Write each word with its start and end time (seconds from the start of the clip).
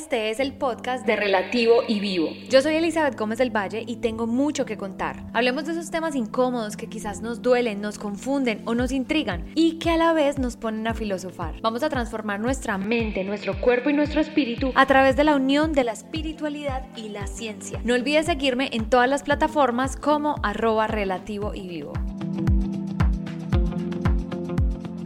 Este 0.00 0.30
es 0.30 0.40
el 0.40 0.54
podcast 0.54 1.06
de 1.06 1.14
Relativo 1.14 1.82
y 1.86 2.00
Vivo. 2.00 2.30
Yo 2.48 2.62
soy 2.62 2.74
Elizabeth 2.74 3.18
Gómez 3.18 3.36
del 3.36 3.54
Valle 3.54 3.84
y 3.86 3.96
tengo 3.96 4.26
mucho 4.26 4.64
que 4.64 4.78
contar. 4.78 5.26
Hablemos 5.34 5.66
de 5.66 5.72
esos 5.72 5.90
temas 5.90 6.14
incómodos 6.14 6.78
que 6.78 6.88
quizás 6.88 7.20
nos 7.20 7.42
duelen, 7.42 7.82
nos 7.82 7.98
confunden 7.98 8.62
o 8.64 8.74
nos 8.74 8.92
intrigan 8.92 9.52
y 9.54 9.78
que 9.78 9.90
a 9.90 9.98
la 9.98 10.14
vez 10.14 10.38
nos 10.38 10.56
ponen 10.56 10.86
a 10.86 10.94
filosofar. 10.94 11.60
Vamos 11.60 11.82
a 11.82 11.90
transformar 11.90 12.40
nuestra 12.40 12.78
mente, 12.78 13.24
nuestro 13.24 13.60
cuerpo 13.60 13.90
y 13.90 13.92
nuestro 13.92 14.22
espíritu 14.22 14.72
a 14.74 14.86
través 14.86 15.16
de 15.16 15.24
la 15.24 15.36
unión 15.36 15.74
de 15.74 15.84
la 15.84 15.92
espiritualidad 15.92 16.82
y 16.96 17.10
la 17.10 17.26
ciencia. 17.26 17.78
No 17.84 17.92
olvides 17.92 18.24
seguirme 18.24 18.70
en 18.72 18.88
todas 18.88 19.08
las 19.08 19.22
plataformas 19.22 19.96
como 19.96 20.36
arroba 20.42 20.86
relativo 20.86 21.52
y 21.54 21.68
vivo. 21.68 21.92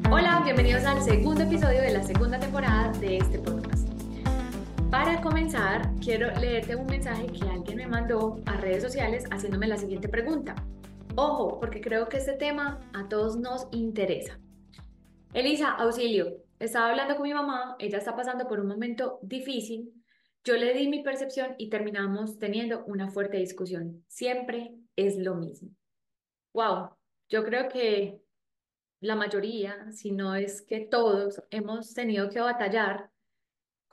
Hola, 0.08 0.40
bienvenidos 0.44 0.84
al 0.84 1.02
segundo 1.02 1.42
episodio 1.42 1.80
de 1.80 1.90
la 1.90 2.04
segunda 2.04 2.38
temporada 2.38 2.92
de 3.00 3.16
este 3.16 3.40
podcast. 3.40 3.73
Para 4.96 5.20
comenzar, 5.20 5.90
quiero 6.00 6.30
leerte 6.38 6.76
un 6.76 6.86
mensaje 6.86 7.26
que 7.26 7.48
alguien 7.48 7.78
me 7.78 7.86
mandó 7.88 8.40
a 8.46 8.56
redes 8.58 8.80
sociales 8.80 9.24
haciéndome 9.28 9.66
la 9.66 9.76
siguiente 9.76 10.08
pregunta. 10.08 10.54
Ojo, 11.16 11.58
porque 11.58 11.80
creo 11.80 12.08
que 12.08 12.18
este 12.18 12.34
tema 12.34 12.78
a 12.92 13.08
todos 13.08 13.36
nos 13.36 13.66
interesa. 13.72 14.38
Elisa, 15.32 15.72
auxilio. 15.72 16.36
Estaba 16.60 16.90
hablando 16.90 17.16
con 17.16 17.24
mi 17.24 17.34
mamá, 17.34 17.74
ella 17.80 17.98
está 17.98 18.14
pasando 18.14 18.46
por 18.46 18.60
un 18.60 18.68
momento 18.68 19.18
difícil. 19.20 19.92
Yo 20.44 20.54
le 20.54 20.72
di 20.72 20.86
mi 20.86 21.02
percepción 21.02 21.56
y 21.58 21.70
terminamos 21.70 22.38
teniendo 22.38 22.84
una 22.84 23.10
fuerte 23.10 23.38
discusión. 23.38 24.04
Siempre 24.06 24.76
es 24.94 25.16
lo 25.16 25.34
mismo. 25.34 25.70
Wow, 26.52 26.90
yo 27.28 27.42
creo 27.42 27.68
que 27.68 28.20
la 29.00 29.16
mayoría, 29.16 29.90
si 29.90 30.12
no 30.12 30.36
es 30.36 30.62
que 30.62 30.86
todos, 30.88 31.42
hemos 31.50 31.94
tenido 31.94 32.28
que 32.30 32.38
batallar 32.38 33.10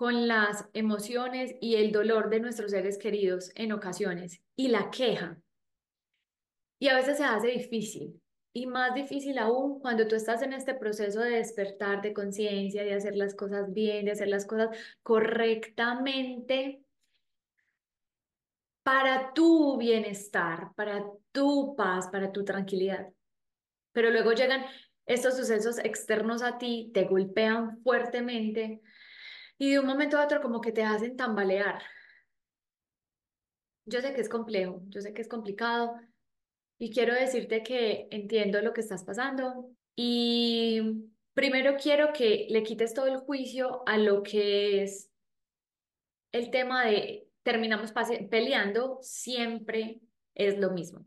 con 0.02 0.28
las 0.28 0.66
emociones 0.74 1.54
y 1.62 1.76
el 1.76 1.92
dolor 1.92 2.32
de 2.32 2.40
nuestros 2.40 2.72
seres 2.72 2.98
queridos 2.98 3.52
en 3.54 3.72
ocasiones 3.72 4.42
y 4.56 4.70
la 4.70 4.90
queja. 4.90 5.38
Y 6.80 6.88
a 6.88 6.96
veces 6.96 7.18
se 7.18 7.24
hace 7.24 7.50
difícil 7.50 8.20
y 8.52 8.66
más 8.66 8.96
difícil 8.96 9.38
aún 9.38 9.80
cuando 9.80 10.08
tú 10.08 10.16
estás 10.16 10.42
en 10.42 10.54
este 10.54 10.74
proceso 10.74 11.20
de 11.20 11.30
despertar 11.30 12.02
de 12.02 12.14
conciencia, 12.14 12.84
de 12.84 12.96
hacer 12.96 13.16
las 13.16 13.36
cosas 13.36 13.72
bien, 13.72 14.06
de 14.06 14.14
hacer 14.14 14.28
las 14.28 14.48
cosas 14.48 14.76
correctamente 15.04 16.82
para 18.82 19.34
tu 19.34 19.78
bienestar, 19.78 20.72
para 20.76 21.06
tu 21.32 21.76
paz, 21.76 22.08
para 22.08 22.32
tu 22.32 22.44
tranquilidad. 22.44 23.08
Pero 23.92 24.10
luego 24.10 24.32
llegan 24.32 24.66
estos 25.06 25.38
sucesos 25.38 25.78
externos 25.78 26.42
a 26.42 26.58
ti 26.58 26.90
te 26.92 27.04
golpean 27.04 27.84
fuertemente 27.84 28.82
y 29.62 29.70
de 29.70 29.80
un 29.80 29.86
momento 29.86 30.18
a 30.18 30.26
otro 30.26 30.42
como 30.42 30.60
que 30.60 30.72
te 30.72 30.82
hacen 30.82 31.16
tambalear. 31.16 31.84
Yo 33.86 34.02
sé 34.02 34.12
que 34.12 34.22
es 34.22 34.28
complejo, 34.28 34.82
yo 34.88 35.02
sé 35.02 35.14
que 35.14 35.22
es 35.22 35.28
complicado 35.28 35.94
y 36.80 36.92
quiero 36.92 37.14
decirte 37.14 37.62
que 37.62 38.08
entiendo 38.10 38.60
lo 38.64 38.74
que 38.74 38.82
estás 38.82 39.04
pasando 39.04 39.70
y 39.96 41.04
primero 41.36 41.76
quiero 41.80 42.12
que 42.12 42.48
le 42.50 42.64
quites 42.64 42.96
todo 42.96 43.06
el 43.06 43.18
juicio 43.18 43.84
a 43.86 44.00
lo 44.00 44.24
que 44.24 44.82
es 44.82 45.12
el 46.32 46.50
tema 46.50 46.84
de 46.86 47.28
terminamos 47.44 47.94
peleando, 48.32 48.98
siempre 49.04 50.02
es 50.34 50.58
lo 50.58 50.72
mismo. 50.72 51.06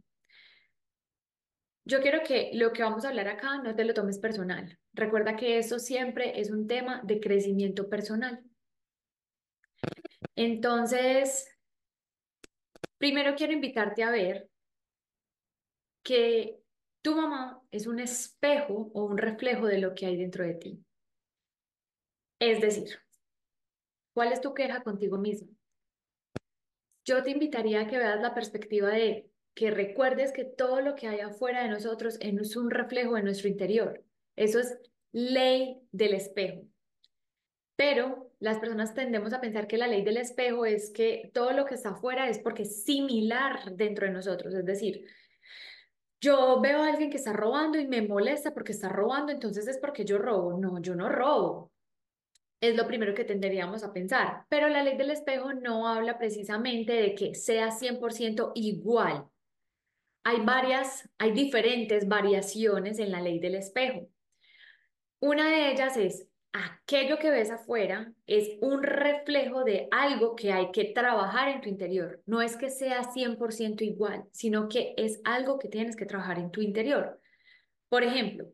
Yo 1.86 2.00
quiero 2.00 2.22
que 2.22 2.50
lo 2.54 2.72
que 2.72 2.82
vamos 2.82 3.04
a 3.04 3.08
hablar 3.08 3.28
acá 3.28 3.58
no 3.58 3.74
te 3.74 3.84
lo 3.84 3.92
tomes 3.92 4.18
personal. 4.18 4.78
Recuerda 4.94 5.36
que 5.36 5.58
eso 5.58 5.78
siempre 5.78 6.40
es 6.40 6.50
un 6.50 6.66
tema 6.66 7.02
de 7.04 7.20
crecimiento 7.20 7.90
personal. 7.90 8.42
Entonces, 10.34 11.46
primero 12.96 13.34
quiero 13.36 13.52
invitarte 13.52 14.02
a 14.02 14.10
ver 14.10 14.48
que 16.02 16.58
tu 17.02 17.14
mamá 17.14 17.62
es 17.70 17.86
un 17.86 18.00
espejo 18.00 18.90
o 18.94 19.04
un 19.04 19.18
reflejo 19.18 19.66
de 19.66 19.78
lo 19.78 19.94
que 19.94 20.06
hay 20.06 20.16
dentro 20.16 20.42
de 20.44 20.54
ti. 20.54 20.84
Es 22.40 22.62
decir, 22.62 22.98
¿cuál 24.14 24.32
es 24.32 24.40
tu 24.40 24.54
queja 24.54 24.82
contigo 24.82 25.18
mismo? 25.18 25.50
Yo 27.04 27.22
te 27.22 27.30
invitaría 27.30 27.80
a 27.80 27.86
que 27.86 27.98
veas 27.98 28.20
la 28.22 28.32
perspectiva 28.32 28.88
de 28.88 29.30
que 29.54 29.70
recuerdes 29.70 30.32
que 30.32 30.44
todo 30.44 30.80
lo 30.80 30.94
que 30.96 31.06
hay 31.06 31.20
afuera 31.20 31.62
de 31.62 31.68
nosotros 31.68 32.18
es 32.20 32.56
un 32.56 32.70
reflejo 32.70 33.14
de 33.14 33.22
nuestro 33.22 33.48
interior. 33.48 34.04
Eso 34.36 34.58
es 34.58 34.76
ley 35.12 35.80
del 35.92 36.14
espejo. 36.14 36.62
Pero 37.76 38.32
las 38.40 38.58
personas 38.58 38.94
tendemos 38.94 39.32
a 39.32 39.40
pensar 39.40 39.66
que 39.66 39.78
la 39.78 39.86
ley 39.86 40.02
del 40.02 40.16
espejo 40.16 40.66
es 40.66 40.90
que 40.90 41.30
todo 41.32 41.52
lo 41.52 41.64
que 41.64 41.74
está 41.74 41.90
afuera 41.90 42.28
es 42.28 42.38
porque 42.38 42.62
es 42.62 42.84
similar 42.84 43.74
dentro 43.76 44.06
de 44.06 44.12
nosotros. 44.12 44.54
Es 44.54 44.64
decir, 44.64 45.06
yo 46.20 46.60
veo 46.60 46.82
a 46.82 46.88
alguien 46.88 47.10
que 47.10 47.16
está 47.16 47.32
robando 47.32 47.78
y 47.78 47.86
me 47.86 48.02
molesta 48.02 48.52
porque 48.52 48.72
está 48.72 48.88
robando, 48.88 49.32
entonces 49.32 49.68
es 49.68 49.78
porque 49.78 50.04
yo 50.04 50.18
robo. 50.18 50.58
No, 50.58 50.80
yo 50.80 50.94
no 50.94 51.08
robo. 51.08 51.72
Es 52.60 52.76
lo 52.76 52.86
primero 52.86 53.14
que 53.14 53.24
tendríamos 53.24 53.84
a 53.84 53.92
pensar. 53.92 54.46
Pero 54.48 54.68
la 54.68 54.82
ley 54.82 54.96
del 54.96 55.10
espejo 55.10 55.52
no 55.52 55.88
habla 55.88 56.18
precisamente 56.18 56.92
de 56.92 57.14
que 57.14 57.34
sea 57.34 57.70
100% 57.70 58.52
igual 58.54 59.28
hay 60.24 60.40
varias, 60.40 61.08
hay 61.18 61.32
diferentes 61.32 62.08
variaciones 62.08 62.98
en 62.98 63.12
la 63.12 63.20
ley 63.20 63.38
del 63.38 63.54
espejo. 63.56 64.08
Una 65.20 65.48
de 65.48 65.70
ellas 65.70 65.96
es 65.96 66.26
aquello 66.52 67.18
que 67.18 67.30
ves 67.30 67.50
afuera 67.50 68.12
es 68.26 68.56
un 68.60 68.82
reflejo 68.82 69.64
de 69.64 69.88
algo 69.90 70.34
que 70.34 70.52
hay 70.52 70.70
que 70.70 70.86
trabajar 70.86 71.48
en 71.48 71.60
tu 71.60 71.68
interior. 71.68 72.22
No 72.26 72.40
es 72.40 72.56
que 72.56 72.70
sea 72.70 73.02
100% 73.02 73.82
igual, 73.82 74.24
sino 74.32 74.68
que 74.68 74.94
es 74.96 75.20
algo 75.24 75.58
que 75.58 75.68
tienes 75.68 75.94
que 75.94 76.06
trabajar 76.06 76.38
en 76.38 76.50
tu 76.50 76.62
interior. 76.62 77.20
Por 77.88 78.02
ejemplo, 78.02 78.46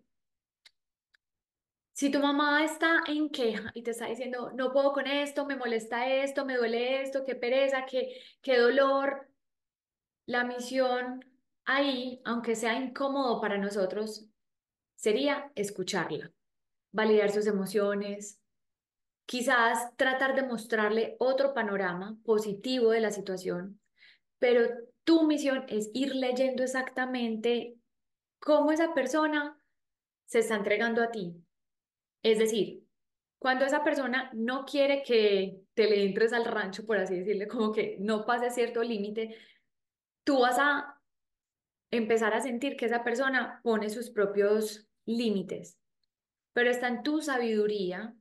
si 1.93 2.11
tu 2.11 2.19
mamá 2.19 2.65
está 2.65 3.03
en 3.07 3.29
queja 3.31 3.71
y 3.75 3.83
te 3.83 3.93
está 3.93 4.07
diciendo, 4.07 4.51
no 4.55 4.73
puedo 4.73 4.93
con 4.93 5.07
esto, 5.07 5.45
me 5.45 5.57
molesta 5.57 6.09
esto, 6.09 6.45
me 6.47 6.57
duele 6.57 7.03
esto, 7.03 7.25
qué 7.25 7.35
pereza, 7.35 7.85
qué, 7.85 8.21
qué 8.41 8.59
dolor, 8.59 9.29
la 10.27 10.45
misión 10.45 11.25
ahí, 11.65 12.21
aunque 12.25 12.55
sea 12.55 12.77
incómodo 12.77 13.41
para 13.41 13.59
nosotros, 13.59 14.27
sería 14.95 15.51
escucharla, 15.55 16.33
validar 16.93 17.31
sus 17.31 17.47
emociones, 17.47 18.41
quizás 19.27 19.95
tratar 19.97 20.35
de 20.35 20.43
mostrarle 20.43 21.17
otro 21.19 21.55
panorama 21.55 22.19
positivo 22.25 22.91
de 22.91 23.01
la 23.01 23.11
situación, 23.11 23.81
pero 24.39 24.69
tu 25.05 25.27
misión 25.27 25.65
es 25.69 25.91
ir 25.95 26.15
leyendo 26.15 26.63
exactamente 26.63 27.77
cómo 28.39 28.73
esa 28.73 28.93
persona 28.93 29.57
se 30.27 30.41
está 30.41 30.57
entregando 30.57 31.03
a 31.03 31.11
ti. 31.11 31.35
Es 32.23 32.39
decir, 32.39 32.85
cuando 33.39 33.65
esa 33.65 33.83
persona 33.83 34.31
no 34.35 34.65
quiere 34.67 35.03
que 35.03 35.63
te 35.75 35.89
le 35.89 36.05
entres 36.05 36.33
al 36.33 36.45
rancho, 36.45 36.85
por 36.85 36.99
así 36.99 37.19
decirle, 37.19 37.49
como 37.49 37.73
que 37.73 37.97
no 38.01 38.27
pase 38.27 38.51
cierto 38.51 38.83
límite, 38.83 39.35
tú 40.25 40.41
vas 40.41 40.59
a 40.59 41.00
empezar 41.91 42.35
a 42.35 42.41
sentir 42.41 42.77
que 42.77 42.87
esa 42.87 43.05
persona 43.05 43.61
pone 43.63 43.91
sus 43.91 44.11
propios 44.11 44.89
límites. 45.07 45.79
Pero 46.53 46.71
está 46.71 46.89
en 46.89 47.03
tu 47.03 47.21
sabiduría 47.21 48.15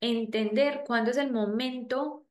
entender 0.00 0.84
cuándo 0.86 1.10
es 1.10 1.16
el 1.16 1.32
momento 1.32 2.26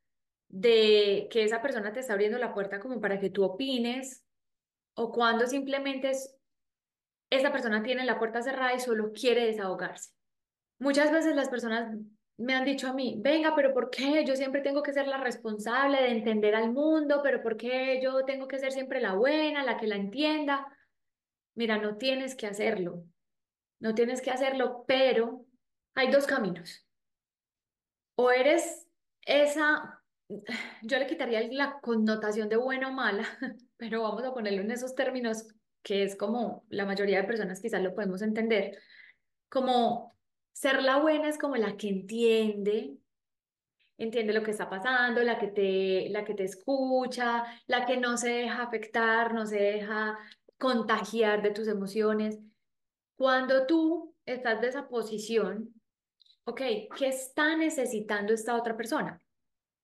de 0.49 1.27
que 1.31 1.43
esa 1.43 1.61
persona 1.61 1.91
te 1.91 1.99
está 1.99 2.13
abriendo 2.13 2.37
la 2.37 2.53
puerta 2.53 2.79
como 2.79 3.01
para 3.01 3.19
que 3.19 3.29
tú 3.29 3.43
opines 3.43 4.23
o 4.95 5.11
cuando 5.11 5.47
simplemente 5.47 6.11
es, 6.11 6.35
esa 7.29 7.51
persona 7.51 7.83
tiene 7.83 8.05
la 8.05 8.19
puerta 8.19 8.41
cerrada 8.41 8.73
y 8.73 8.79
solo 8.79 9.11
quiere 9.11 9.45
desahogarse. 9.45 10.11
Muchas 10.79 11.11
veces 11.11 11.35
las 11.35 11.49
personas 11.49 11.95
me 12.37 12.53
han 12.53 12.65
dicho 12.65 12.87
a 12.87 12.93
mí, 12.93 13.15
venga, 13.19 13.55
pero 13.55 13.73
¿por 13.73 13.89
qué 13.89 14.25
yo 14.25 14.35
siempre 14.35 14.61
tengo 14.61 14.83
que 14.83 14.93
ser 14.93 15.07
la 15.07 15.17
responsable 15.17 16.01
de 16.01 16.11
entender 16.11 16.55
al 16.55 16.71
mundo? 16.71 17.21
¿Pero 17.23 17.41
por 17.41 17.55
qué 17.55 18.01
yo 18.01 18.25
tengo 18.25 18.47
que 18.47 18.59
ser 18.59 18.71
siempre 18.71 18.99
la 18.99 19.13
buena, 19.13 19.63
la 19.63 19.77
que 19.77 19.87
la 19.87 19.95
entienda? 19.95 20.67
Mira, 21.55 21.77
no 21.77 21.97
tienes 21.97 22.35
que 22.35 22.47
hacerlo, 22.47 23.05
no 23.79 23.95
tienes 23.95 24.21
que 24.21 24.31
hacerlo, 24.31 24.83
pero 24.85 25.45
hay 25.95 26.11
dos 26.11 26.27
caminos. 26.27 26.85
O 28.17 28.31
eres 28.31 28.87
esa, 29.21 30.03
yo 30.81 30.99
le 30.99 31.07
quitaría 31.07 31.41
la 31.51 31.79
connotación 31.79 32.49
de 32.49 32.57
buena 32.57 32.89
o 32.89 32.91
mala, 32.91 33.25
pero 33.77 34.01
vamos 34.01 34.23
a 34.25 34.33
ponerlo 34.33 34.61
en 34.61 34.71
esos 34.71 34.93
términos 34.93 35.47
que 35.83 36.03
es 36.03 36.15
como 36.15 36.65
la 36.69 36.85
mayoría 36.85 37.21
de 37.21 37.27
personas 37.27 37.61
quizás 37.61 37.81
lo 37.81 37.93
podemos 37.93 38.21
entender, 38.23 38.77
como 39.49 40.14
ser 40.55 40.81
la 40.81 40.99
buena 40.99 41.27
es 41.27 41.37
como 41.37 41.57
la 41.57 41.75
que 41.75 41.89
entiende, 41.89 42.97
entiende 43.97 44.31
lo 44.33 44.41
que 44.41 44.51
está 44.51 44.69
pasando, 44.69 45.21
la 45.21 45.37
que 45.37 45.47
te, 45.47 46.07
la 46.09 46.23
que 46.23 46.33
te 46.33 46.45
escucha, 46.45 47.43
la 47.67 47.85
que 47.85 47.97
no 47.97 48.15
se 48.15 48.29
deja 48.29 48.63
afectar, 48.63 49.33
no 49.33 49.45
se 49.45 49.57
deja 49.57 50.17
contagiar 50.57 51.41
de 51.41 51.51
tus 51.51 51.67
emociones. 51.67 52.39
Cuando 53.17 53.65
tú 53.65 54.15
estás 54.25 54.61
de 54.61 54.69
esa 54.69 54.87
posición, 54.87 55.73
ok, 56.45 56.61
¿qué 56.97 57.07
está 57.09 57.57
necesitando 57.57 58.33
esta 58.33 58.55
otra 58.55 58.77
persona? 58.77 59.21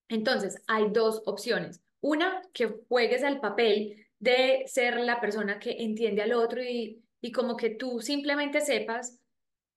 Entonces, 0.07 0.63
hay 0.67 0.89
dos 0.89 1.21
opciones. 1.25 1.81
Una, 1.99 2.41
que 2.53 2.81
juegues 2.87 3.23
al 3.25 3.41
papel 3.41 4.07
de 4.19 4.63
ser 4.67 5.01
la 5.01 5.19
persona 5.19 5.59
que 5.59 5.83
entiende 5.83 6.21
al 6.21 6.31
otro 6.31 6.63
y, 6.63 7.03
y 7.19 7.31
como 7.33 7.57
que 7.57 7.71
tú 7.71 7.99
simplemente 7.99 8.61
sepas 8.61 9.20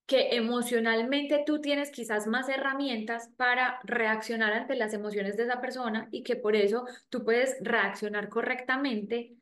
que 0.06 0.36
emocionalmente 0.36 1.44
tú 1.46 1.60
tienes 1.60 1.90
quizás 1.90 2.26
más 2.26 2.48
herramientas 2.48 3.30
para 3.36 3.80
reaccionar 3.84 4.52
ante 4.52 4.76
las 4.76 4.92
emociones 4.92 5.36
de 5.36 5.44
esa 5.44 5.60
persona 5.60 6.08
y 6.10 6.22
que 6.22 6.36
por 6.36 6.56
eso 6.56 6.86
tú 7.08 7.24
puedes 7.24 7.56
reaccionar 7.60 8.28
correctamente 8.28 9.34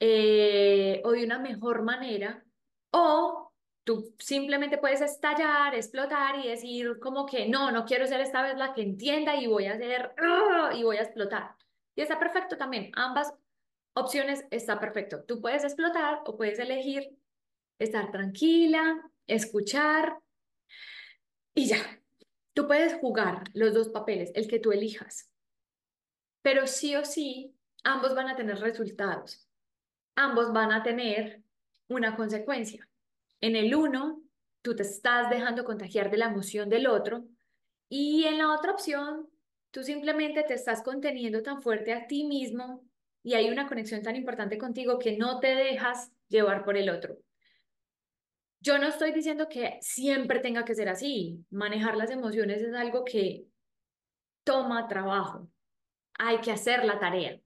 eh, 0.00 1.00
o 1.04 1.12
de 1.12 1.24
una 1.24 1.38
mejor 1.38 1.82
manera 1.82 2.44
o 2.90 3.52
tú 3.84 4.14
simplemente 4.18 4.78
puedes 4.78 5.00
estallar, 5.00 5.74
explotar 5.74 6.44
y 6.44 6.48
decir 6.48 6.98
como 7.00 7.24
que 7.24 7.48
no, 7.48 7.70
no 7.70 7.84
quiero 7.84 8.06
ser 8.06 8.20
esta 8.20 8.42
vez 8.42 8.56
la 8.56 8.72
que 8.72 8.82
entienda 8.82 9.36
y 9.36 9.46
voy 9.46 9.66
a 9.66 9.74
hacer 9.74 10.12
¡ah! 10.18 10.70
y 10.74 10.82
voy 10.82 10.96
a 10.96 11.02
explotar. 11.02 11.54
Y 11.94 12.02
está 12.02 12.18
perfecto 12.18 12.56
también, 12.56 12.90
ambas 12.94 13.32
opciones 13.94 14.44
está 14.50 14.80
perfecto. 14.80 15.22
Tú 15.24 15.40
puedes 15.40 15.62
explotar 15.64 16.22
o 16.26 16.36
puedes 16.36 16.58
elegir 16.58 17.16
estar 17.78 18.10
tranquila, 18.10 19.09
escuchar 19.34 20.18
y 21.54 21.66
ya. 21.66 22.00
Tú 22.52 22.66
puedes 22.66 22.94
jugar 22.94 23.44
los 23.54 23.74
dos 23.74 23.88
papeles, 23.88 24.32
el 24.34 24.48
que 24.48 24.58
tú 24.58 24.72
elijas. 24.72 25.30
Pero 26.42 26.66
sí 26.66 26.96
o 26.96 27.04
sí, 27.04 27.54
ambos 27.84 28.14
van 28.14 28.28
a 28.28 28.36
tener 28.36 28.58
resultados. 28.58 29.48
Ambos 30.16 30.52
van 30.52 30.72
a 30.72 30.82
tener 30.82 31.42
una 31.88 32.16
consecuencia. 32.16 32.88
En 33.40 33.56
el 33.56 33.74
uno, 33.74 34.22
tú 34.62 34.74
te 34.74 34.82
estás 34.82 35.30
dejando 35.30 35.64
contagiar 35.64 36.10
de 36.10 36.18
la 36.18 36.26
emoción 36.26 36.68
del 36.68 36.86
otro 36.86 37.24
y 37.88 38.24
en 38.24 38.38
la 38.38 38.52
otra 38.52 38.72
opción, 38.72 39.28
tú 39.70 39.82
simplemente 39.82 40.42
te 40.42 40.54
estás 40.54 40.82
conteniendo 40.82 41.42
tan 41.42 41.62
fuerte 41.62 41.92
a 41.92 42.06
ti 42.06 42.24
mismo 42.24 42.84
y 43.22 43.34
hay 43.34 43.50
una 43.50 43.68
conexión 43.68 44.02
tan 44.02 44.16
importante 44.16 44.58
contigo 44.58 44.98
que 44.98 45.16
no 45.16 45.40
te 45.40 45.54
dejas 45.54 46.12
llevar 46.28 46.64
por 46.64 46.76
el 46.76 46.90
otro. 46.90 47.18
Yo 48.62 48.78
no 48.78 48.86
estoy 48.88 49.12
diciendo 49.12 49.48
que 49.48 49.78
siempre 49.80 50.40
tenga 50.40 50.64
que 50.66 50.74
ser 50.74 50.90
así. 50.90 51.44
Manejar 51.50 51.96
las 51.96 52.10
emociones 52.10 52.60
es 52.60 52.74
algo 52.74 53.04
que 53.04 53.46
toma 54.44 54.86
trabajo. 54.86 55.48
Hay 56.18 56.40
que 56.40 56.52
hacer 56.52 56.84
la 56.84 56.98
tarea. 56.98 57.40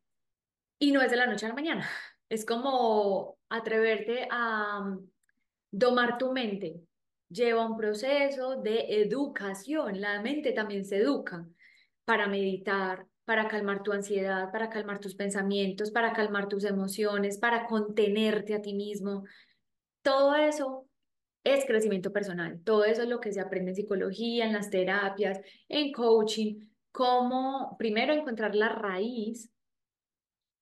Y 0.81 0.91
no 0.91 1.01
es 1.03 1.11
de 1.11 1.17
la 1.17 1.27
noche 1.27 1.47
a 1.47 1.51
la 1.51 1.55
mañana. 1.55 1.89
Es 2.27 2.47
como 2.47 3.39
atreverte 3.51 4.27
a 4.31 4.81
mm, 4.81 5.11
domar 5.71 6.17
tu 6.17 6.33
mente. 6.33 6.81
Lleva 7.29 7.67
un 7.67 7.77
proceso 7.77 8.57
de 8.61 9.03
educación. 9.03 10.01
La 10.01 10.21
mente 10.23 10.53
también 10.53 10.85
se 10.87 10.97
educa 10.97 11.47
para 12.07 12.27
meditar, 12.27 13.07
para 13.25 13.47
calmar 13.47 13.83
tu 13.83 13.93
ansiedad, 13.93 14.51
para 14.51 14.71
calmar 14.71 15.01
tus 15.01 15.15
pensamientos, 15.15 15.91
para 15.91 16.13
calmar 16.15 16.49
tus 16.49 16.65
emociones, 16.65 17.39
para 17.39 17.67
contenerte 17.67 18.55
a 18.55 18.63
ti 18.63 18.73
mismo. 18.73 19.25
Todo 20.03 20.35
eso 20.35 20.89
es 21.45 21.67
crecimiento 21.67 22.13
personal. 22.13 22.61
Todo 22.65 22.85
eso 22.85 23.03
es 23.03 23.09
lo 23.09 23.21
que 23.21 23.33
se 23.33 23.41
aprende 23.41 23.71
en 23.73 23.77
psicología, 23.77 24.47
en 24.47 24.55
las 24.55 24.71
terapias, 24.71 25.41
en 25.69 25.93
coaching, 25.93 26.67
cómo 26.91 27.77
primero 27.79 28.15
encontrar 28.15 28.55
la 28.55 28.71
raíz 28.71 29.51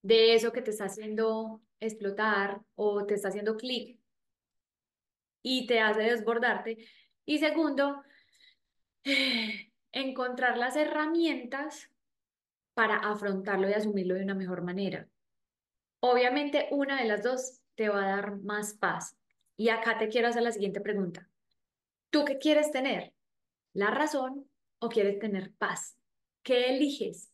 de 0.03 0.35
eso 0.35 0.53
que 0.53 0.63
te 0.63 0.73
está 0.73 0.87
haciendo 0.87 1.63
explotar 1.79 2.61
o 2.75 3.07
te 3.07 3.15
está 3.15 3.29
haciendo 3.29 3.57
clic 3.57 3.99
y 5.43 5.67
te 5.67 5.81
hace 5.81 6.03
desbordarte. 6.03 6.79
Y 7.25 7.39
segundo, 7.39 8.03
encontrar 9.93 10.59
las 10.59 10.77
herramientas 10.77 11.91
para 12.75 12.97
afrontarlo 12.97 13.69
y 13.69 13.75
asumirlo 13.75 14.15
de 14.15 14.23
una 14.23 14.35
mejor 14.35 14.63
manera. 14.63 15.09
Obviamente 16.01 16.69
una 16.71 17.01
de 17.01 17.07
las 17.07 17.23
dos 17.23 17.61
te 17.75 17.89
va 17.89 18.03
a 18.03 18.17
dar 18.17 18.41
más 18.41 18.75
paz. 18.75 19.17
Y 19.63 19.69
acá 19.69 19.97
te 19.97 20.09
quiero 20.09 20.27
hacer 20.27 20.43
la 20.43 20.51
siguiente 20.51 20.81
pregunta. 20.81 21.31
¿Tú 22.11 22.25
qué 22.25 22.39
quieres 22.39 22.73
tener? 22.73 23.13
¿La 23.75 23.93
razón 23.93 24.51
o 24.81 24.89
quieres 24.89 25.21
tener 25.21 25.53
paz? 25.55 25.97
¿Qué 26.43 26.71
eliges? 26.71 27.31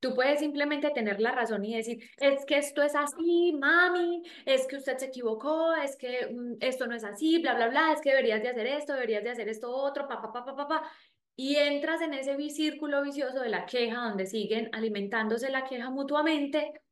Tú 0.00 0.14
puedes 0.14 0.40
simplemente 0.40 0.90
tener 0.90 1.18
la 1.18 1.32
razón 1.32 1.64
y 1.64 1.74
decir, 1.74 2.10
es 2.18 2.44
que 2.44 2.58
esto 2.58 2.82
es 2.82 2.94
así, 2.94 3.56
mami, 3.58 4.22
es 4.44 4.66
que 4.66 4.76
usted 4.76 4.98
se 4.98 5.06
equivocó, 5.06 5.74
es 5.76 5.96
que 5.96 6.26
mm, 6.26 6.56
esto 6.60 6.86
no 6.86 6.94
es 6.94 7.04
así, 7.04 7.40
bla, 7.40 7.54
bla, 7.54 7.68
bla, 7.68 7.94
es 7.94 8.02
que 8.02 8.10
deberías 8.10 8.42
de 8.42 8.50
hacer 8.50 8.66
esto, 8.66 8.92
deberías 8.92 9.24
de 9.24 9.30
hacer 9.30 9.48
esto 9.48 9.74
otro, 9.74 10.06
pa, 10.06 10.20
pa, 10.20 10.30
pa, 10.30 10.44
pa, 10.44 10.54
pa, 10.54 10.68
pa. 10.68 10.92
Y 11.36 11.56
entras 11.56 12.02
en 12.02 12.12
ese 12.12 12.36
círculo 12.50 13.00
vicioso 13.00 13.40
de 13.40 13.48
la 13.48 13.64
queja, 13.64 14.10
donde 14.10 14.26
siguen 14.26 14.68
alimentándose 14.74 15.48
la 15.48 15.64
queja 15.64 15.88
mutuamente 15.88 16.82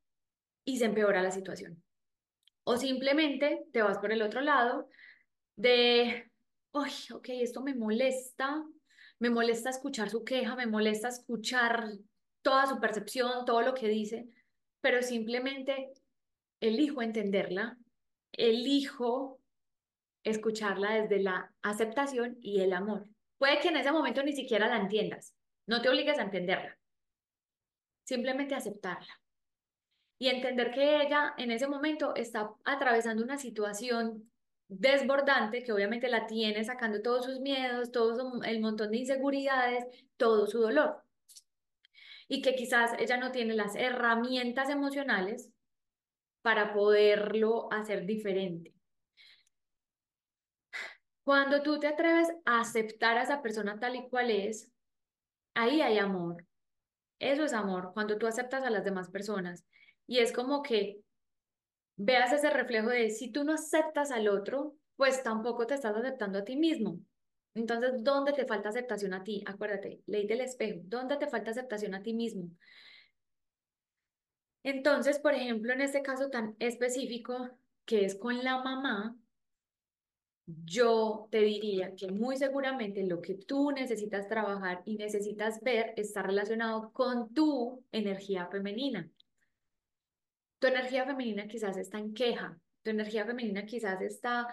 y 0.64 0.78
se 0.78 0.86
empeora 0.86 1.20
la 1.20 1.32
situación. 1.32 1.85
O 2.68 2.76
simplemente 2.76 3.64
te 3.72 3.80
vas 3.80 3.98
por 3.98 4.10
el 4.10 4.22
otro 4.22 4.40
lado 4.40 4.88
de, 5.54 6.32
uy, 6.72 6.90
ok, 7.14 7.28
esto 7.28 7.62
me 7.62 7.76
molesta, 7.76 8.60
me 9.20 9.30
molesta 9.30 9.70
escuchar 9.70 10.10
su 10.10 10.24
queja, 10.24 10.56
me 10.56 10.66
molesta 10.66 11.06
escuchar 11.06 11.92
toda 12.42 12.66
su 12.66 12.80
percepción, 12.80 13.44
todo 13.44 13.62
lo 13.62 13.72
que 13.72 13.86
dice, 13.86 14.26
pero 14.80 15.00
simplemente 15.00 15.92
elijo 16.60 17.02
entenderla, 17.02 17.78
elijo 18.32 19.38
escucharla 20.24 21.02
desde 21.02 21.22
la 21.22 21.54
aceptación 21.62 22.36
y 22.40 22.62
el 22.62 22.72
amor. 22.72 23.06
Puede 23.38 23.60
que 23.60 23.68
en 23.68 23.76
ese 23.76 23.92
momento 23.92 24.24
ni 24.24 24.32
siquiera 24.32 24.66
la 24.66 24.80
entiendas, 24.80 25.36
no 25.68 25.80
te 25.80 25.88
obligues 25.88 26.18
a 26.18 26.22
entenderla, 26.22 26.76
simplemente 28.04 28.56
aceptarla 28.56 29.20
y 30.18 30.28
entender 30.28 30.70
que 30.70 31.02
ella 31.02 31.34
en 31.36 31.50
ese 31.50 31.68
momento 31.68 32.14
está 32.14 32.50
atravesando 32.64 33.22
una 33.22 33.38
situación 33.38 34.30
desbordante 34.68 35.62
que 35.62 35.72
obviamente 35.72 36.08
la 36.08 36.26
tiene 36.26 36.64
sacando 36.64 37.02
todos 37.02 37.26
sus 37.26 37.40
miedos, 37.40 37.92
todo 37.92 38.42
el 38.42 38.60
montón 38.60 38.90
de 38.90 38.98
inseguridades, 38.98 39.84
todo 40.16 40.46
su 40.46 40.60
dolor. 40.60 41.02
Y 42.28 42.42
que 42.42 42.54
quizás 42.56 42.92
ella 42.98 43.16
no 43.18 43.30
tiene 43.30 43.54
las 43.54 43.76
herramientas 43.76 44.68
emocionales 44.70 45.52
para 46.42 46.72
poderlo 46.72 47.72
hacer 47.72 48.06
diferente. 48.06 48.74
Cuando 51.22 51.62
tú 51.62 51.78
te 51.78 51.88
atreves 51.88 52.28
a 52.44 52.60
aceptar 52.60 53.18
a 53.18 53.22
esa 53.22 53.42
persona 53.42 53.78
tal 53.78 53.96
y 53.96 54.08
cual 54.08 54.30
es, 54.30 54.70
ahí 55.54 55.80
hay 55.80 55.98
amor. 55.98 56.46
Eso 57.18 57.44
es 57.44 57.52
amor, 57.52 57.92
cuando 57.94 58.18
tú 58.18 58.26
aceptas 58.26 58.62
a 58.62 58.70
las 58.70 58.84
demás 58.84 59.10
personas. 59.10 59.64
Y 60.06 60.18
es 60.18 60.32
como 60.32 60.62
que 60.62 61.00
veas 61.96 62.32
ese 62.32 62.50
reflejo 62.50 62.88
de 62.88 63.10
si 63.10 63.30
tú 63.30 63.44
no 63.44 63.54
aceptas 63.54 64.10
al 64.10 64.28
otro, 64.28 64.76
pues 64.96 65.22
tampoco 65.22 65.66
te 65.66 65.74
estás 65.74 65.96
aceptando 65.96 66.38
a 66.38 66.44
ti 66.44 66.56
mismo. 66.56 67.00
Entonces, 67.54 68.04
¿dónde 68.04 68.32
te 68.32 68.46
falta 68.46 68.68
aceptación 68.68 69.14
a 69.14 69.24
ti? 69.24 69.42
Acuérdate, 69.46 70.02
ley 70.06 70.26
del 70.26 70.42
espejo, 70.42 70.80
¿dónde 70.84 71.16
te 71.16 71.26
falta 71.26 71.50
aceptación 71.50 71.94
a 71.94 72.02
ti 72.02 72.12
mismo? 72.12 72.50
Entonces, 74.62 75.18
por 75.18 75.32
ejemplo, 75.34 75.72
en 75.72 75.80
este 75.80 76.02
caso 76.02 76.28
tan 76.28 76.56
específico, 76.58 77.50
que 77.84 78.04
es 78.04 78.16
con 78.16 78.42
la 78.44 78.62
mamá, 78.62 79.16
yo 80.46 81.28
te 81.30 81.40
diría 81.40 81.94
que 81.96 82.10
muy 82.10 82.36
seguramente 82.36 83.04
lo 83.04 83.20
que 83.20 83.34
tú 83.34 83.70
necesitas 83.70 84.28
trabajar 84.28 84.82
y 84.84 84.96
necesitas 84.96 85.60
ver 85.60 85.92
está 85.96 86.22
relacionado 86.22 86.92
con 86.92 87.32
tu 87.32 87.84
energía 87.90 88.46
femenina. 88.48 89.10
Tu 90.58 90.66
energía 90.66 91.04
femenina 91.04 91.46
quizás 91.46 91.76
está 91.76 91.98
en 91.98 92.14
queja, 92.14 92.58
tu 92.82 92.90
energía 92.90 93.26
femenina 93.26 93.66
quizás 93.66 94.00
está 94.00 94.46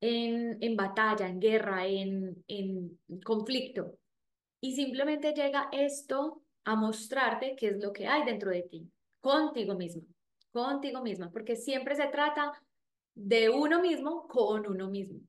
en, 0.00 0.58
en 0.60 0.76
batalla, 0.76 1.28
en 1.28 1.40
guerra, 1.40 1.86
en, 1.86 2.44
en 2.48 2.98
conflicto. 3.24 3.98
Y 4.60 4.74
simplemente 4.74 5.32
llega 5.32 5.68
esto 5.72 6.42
a 6.64 6.74
mostrarte 6.74 7.54
qué 7.56 7.68
es 7.68 7.82
lo 7.82 7.92
que 7.92 8.06
hay 8.06 8.24
dentro 8.24 8.50
de 8.50 8.62
ti, 8.62 8.90
contigo 9.20 9.74
misma, 9.74 10.02
contigo 10.50 11.02
misma, 11.02 11.30
porque 11.30 11.56
siempre 11.56 11.94
se 11.94 12.06
trata 12.06 12.52
de 13.14 13.50
uno 13.50 13.80
mismo 13.80 14.26
con 14.26 14.66
uno 14.66 14.88
mismo. 14.88 15.20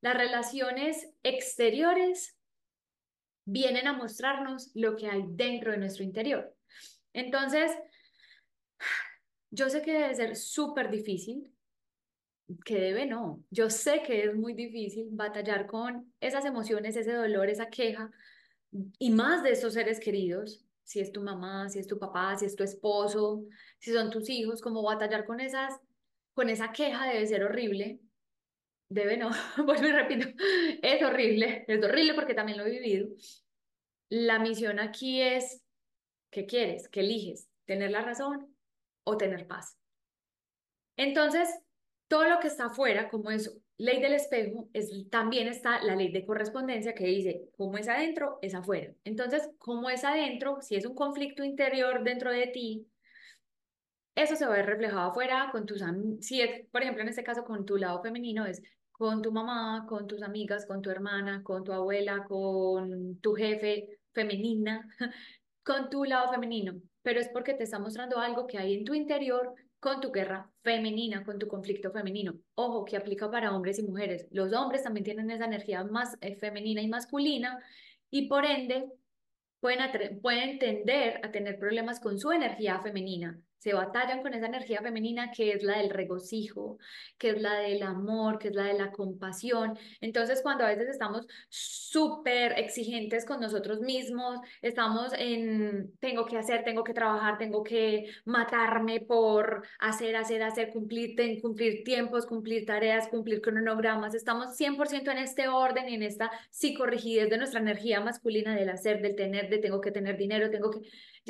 Las 0.00 0.16
relaciones 0.16 1.10
exteriores 1.22 2.36
vienen 3.44 3.86
a 3.86 3.92
mostrarnos 3.92 4.70
lo 4.74 4.96
que 4.96 5.08
hay 5.08 5.24
dentro 5.26 5.72
de 5.72 5.78
nuestro 5.78 6.04
interior. 6.04 6.54
Entonces, 7.12 7.72
yo 9.50 9.68
sé 9.68 9.82
que 9.82 9.92
debe 9.92 10.14
ser 10.14 10.36
súper 10.36 10.90
difícil, 10.90 11.52
que 12.64 12.80
debe 12.80 13.06
no, 13.06 13.44
yo 13.50 13.70
sé 13.70 14.02
que 14.02 14.24
es 14.24 14.34
muy 14.34 14.54
difícil 14.54 15.08
batallar 15.10 15.66
con 15.66 16.12
esas 16.20 16.44
emociones, 16.44 16.96
ese 16.96 17.12
dolor, 17.12 17.48
esa 17.48 17.70
queja, 17.70 18.10
y 18.98 19.10
más 19.10 19.42
de 19.42 19.52
esos 19.52 19.74
seres 19.74 20.00
queridos, 20.00 20.64
si 20.82 21.00
es 21.00 21.12
tu 21.12 21.22
mamá, 21.22 21.68
si 21.68 21.78
es 21.78 21.86
tu 21.86 21.98
papá, 21.98 22.36
si 22.36 22.46
es 22.46 22.56
tu 22.56 22.64
esposo, 22.64 23.44
si 23.78 23.92
son 23.92 24.10
tus 24.10 24.28
hijos, 24.28 24.60
como 24.60 24.82
batallar 24.82 25.24
con 25.24 25.40
esas, 25.40 25.78
con 26.32 26.48
esa 26.48 26.72
queja 26.72 27.06
debe 27.06 27.26
ser 27.26 27.44
horrible, 27.44 28.00
debe 28.88 29.16
no, 29.16 29.30
vuelvo 29.64 29.86
y 29.86 29.92
repito, 29.92 30.28
es 30.82 31.02
horrible, 31.02 31.64
es 31.68 31.84
horrible 31.84 32.14
porque 32.14 32.34
también 32.34 32.58
lo 32.58 32.66
he 32.66 32.70
vivido. 32.70 33.08
La 34.08 34.40
misión 34.40 34.80
aquí 34.80 35.20
es 35.22 35.62
¿Qué 36.30 36.46
quieres? 36.46 36.88
¿Qué 36.88 37.00
eliges? 37.00 37.48
¿Tener 37.64 37.90
la 37.90 38.02
razón 38.02 38.49
o 39.10 39.16
tener 39.16 39.46
paz? 39.46 39.76
Entonces, 40.96 41.48
todo 42.08 42.28
lo 42.28 42.40
que 42.40 42.48
está 42.48 42.66
afuera, 42.66 43.08
como 43.08 43.30
es 43.30 43.56
ley 43.78 44.00
del 44.00 44.14
espejo, 44.14 44.68
es, 44.72 44.90
también 45.10 45.48
está 45.48 45.82
la 45.82 45.96
ley 45.96 46.12
de 46.12 46.26
correspondencia 46.26 46.94
que 46.94 47.04
dice, 47.04 47.48
como 47.56 47.78
es 47.78 47.88
adentro, 47.88 48.38
es 48.42 48.54
afuera. 48.54 48.92
Entonces, 49.04 49.48
como 49.58 49.88
es 49.90 50.04
adentro, 50.04 50.60
si 50.60 50.76
es 50.76 50.84
un 50.84 50.94
conflicto 50.94 51.44
interior 51.44 52.04
dentro 52.04 52.30
de 52.30 52.48
ti, 52.48 52.86
eso 54.14 54.36
se 54.36 54.44
va 54.44 54.54
a 54.54 54.56
ver 54.56 54.66
reflejado 54.66 55.10
afuera 55.10 55.48
con 55.52 55.66
tus 55.66 55.82
si 56.20 56.42
es, 56.42 56.66
por 56.70 56.82
ejemplo, 56.82 57.02
en 57.02 57.08
este 57.08 57.24
caso 57.24 57.44
con 57.44 57.64
tu 57.64 57.76
lado 57.76 58.02
femenino, 58.02 58.44
es 58.44 58.62
con 58.90 59.22
tu 59.22 59.32
mamá, 59.32 59.86
con 59.88 60.06
tus 60.06 60.22
amigas, 60.22 60.66
con 60.66 60.82
tu 60.82 60.90
hermana, 60.90 61.42
con 61.42 61.64
tu 61.64 61.72
abuela, 61.72 62.24
con 62.24 63.18
tu 63.20 63.34
jefe 63.34 64.00
femenina, 64.12 64.86
con 65.64 65.88
tu 65.88 66.04
lado 66.04 66.30
femenino, 66.30 66.74
pero 67.02 67.20
es 67.20 67.28
porque 67.28 67.54
te 67.54 67.64
está 67.64 67.78
mostrando 67.78 68.18
algo 68.18 68.46
que 68.46 68.58
hay 68.58 68.74
en 68.74 68.84
tu 68.84 68.94
interior 68.94 69.54
con 69.78 70.00
tu 70.00 70.12
guerra 70.12 70.50
femenina, 70.62 71.24
con 71.24 71.38
tu 71.38 71.48
conflicto 71.48 71.90
femenino. 71.90 72.34
Ojo, 72.54 72.84
que 72.84 72.96
aplica 72.96 73.30
para 73.30 73.54
hombres 73.54 73.78
y 73.78 73.82
mujeres. 73.82 74.26
Los 74.30 74.52
hombres 74.52 74.82
también 74.82 75.04
tienen 75.04 75.30
esa 75.30 75.46
energía 75.46 75.84
más 75.84 76.16
eh, 76.20 76.36
femenina 76.36 76.82
y 76.82 76.88
masculina 76.88 77.58
y 78.10 78.28
por 78.28 78.44
ende 78.44 78.90
pueden, 79.60 80.20
pueden 80.20 80.58
tender 80.58 81.20
a 81.24 81.30
tener 81.30 81.58
problemas 81.58 82.00
con 82.00 82.18
su 82.18 82.30
energía 82.32 82.80
femenina 82.80 83.40
se 83.60 83.74
batallan 83.74 84.22
con 84.22 84.32
esa 84.32 84.46
energía 84.46 84.80
femenina 84.80 85.30
que 85.30 85.52
es 85.52 85.62
la 85.62 85.78
del 85.78 85.90
regocijo, 85.90 86.78
que 87.18 87.30
es 87.30 87.42
la 87.42 87.58
del 87.60 87.82
amor, 87.82 88.38
que 88.38 88.48
es 88.48 88.54
la 88.54 88.64
de 88.64 88.72
la 88.72 88.90
compasión. 88.90 89.78
Entonces, 90.00 90.40
cuando 90.42 90.64
a 90.64 90.68
veces 90.68 90.88
estamos 90.88 91.26
súper 91.50 92.58
exigentes 92.58 93.26
con 93.26 93.38
nosotros 93.38 93.80
mismos, 93.80 94.40
estamos 94.62 95.12
en, 95.12 95.92
tengo 96.00 96.24
que 96.24 96.38
hacer, 96.38 96.64
tengo 96.64 96.84
que 96.84 96.94
trabajar, 96.94 97.36
tengo 97.36 97.62
que 97.62 98.10
matarme 98.24 99.00
por 99.00 99.62
hacer, 99.78 100.16
hacer, 100.16 100.42
hacer, 100.42 100.70
cumplir, 100.70 101.14
cumplir 101.42 101.84
tiempos, 101.84 102.24
cumplir 102.24 102.64
tareas, 102.64 103.08
cumplir 103.08 103.42
cronogramas, 103.42 104.14
estamos 104.14 104.56
100% 104.58 105.10
en 105.10 105.18
este 105.18 105.48
orden 105.48 105.86
y 105.90 105.96
en 105.96 106.02
esta 106.02 106.30
psicorrigidez 106.50 107.28
de 107.28 107.36
nuestra 107.36 107.60
energía 107.60 108.00
masculina 108.00 108.56
del 108.56 108.70
hacer, 108.70 109.02
del 109.02 109.16
tener, 109.16 109.50
de 109.50 109.58
tengo 109.58 109.82
que 109.82 109.90
tener 109.90 110.16
dinero, 110.16 110.48
tengo 110.48 110.70
que 110.70 110.80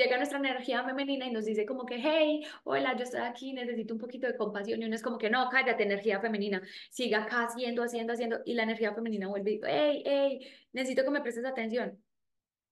llega 0.01 0.17
nuestra 0.17 0.39
energía 0.39 0.83
femenina 0.85 1.27
y 1.27 1.31
nos 1.31 1.45
dice 1.45 1.67
como 1.67 1.85
que, 1.85 1.97
hey, 1.99 2.43
hola, 2.65 2.97
yo 2.97 3.05
estoy 3.05 3.21
aquí, 3.21 3.53
necesito 3.53 3.93
un 3.95 4.01
poquito 4.01 4.27
de 4.27 4.37
compasión. 4.37 4.81
Y 4.81 4.87
uno 4.87 4.95
es 4.95 5.03
como 5.03 5.19
que, 5.19 5.29
no, 5.29 5.49
cállate, 5.51 5.83
energía 5.83 6.21
femenina, 6.21 6.63
siga 6.91 7.25
acá 7.25 7.45
haciendo, 7.45 7.83
haciendo, 7.83 8.15
haciendo. 8.15 8.41
Y 8.45 8.55
la 8.55 8.63
energía 8.63 8.95
femenina 8.95 9.29
vuelve 9.29 9.51
y 9.51 9.55
dice, 9.57 9.67
hey, 9.69 10.03
hey, 10.07 10.49
necesito 10.73 11.05
que 11.05 11.11
me 11.11 11.21
prestes 11.21 11.45
atención. 11.45 12.03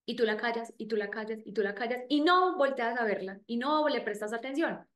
Y 0.07 0.17
tú 0.17 0.25
la 0.25 0.39
callas, 0.39 0.73
y 0.79 0.87
tú 0.87 0.97
la 0.97 1.11
callas, 1.11 1.41
y 1.45 1.53
tú 1.53 1.63
la 1.63 1.75
callas, 1.75 2.03
y 2.09 2.23
no 2.23 2.57
volteas 2.57 2.99
a 2.99 3.05
verla, 3.05 3.41
y 3.47 3.59
no 3.59 3.89
le 3.89 4.01
prestas 4.01 4.33
atención. 4.33 4.87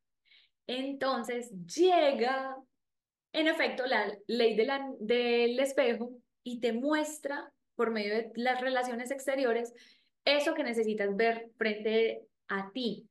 Entonces 0.66 1.50
llega, 1.66 2.56
en 3.32 3.46
efecto, 3.46 3.84
la 3.86 4.16
ley 4.26 4.56
de 4.56 4.64
la, 4.64 4.88
del 5.00 5.60
espejo 5.60 6.12
y 6.42 6.60
te 6.60 6.72
muestra 6.72 7.52
por 7.74 7.90
medio 7.90 8.14
de 8.14 8.32
las 8.36 8.60
relaciones 8.60 9.10
exteriores 9.10 9.74
eso 10.24 10.54
que 10.54 10.64
necesitas 10.64 11.14
ver 11.16 11.50
frente 11.56 12.26
a 12.48 12.70
ti. 12.72 13.08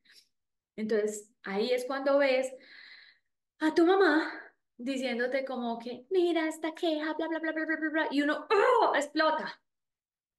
Entonces, 0.76 1.30
ahí 1.44 1.72
es 1.72 1.86
cuando 1.86 2.18
ves 2.18 2.52
a 3.60 3.74
tu 3.74 3.86
mamá 3.86 4.32
diciéndote 4.78 5.46
como 5.46 5.78
que, 5.78 6.06
mira 6.10 6.48
esta 6.48 6.74
queja, 6.74 7.14
bla, 7.14 7.28
bla, 7.28 7.40
bla, 7.40 7.52
bla, 7.52 7.66
bla, 7.66 7.76
bla, 7.78 7.90
bla, 7.90 8.08
y 8.12 8.22
uno 8.22 8.48
¡oh! 8.50 8.96
explota. 8.96 9.62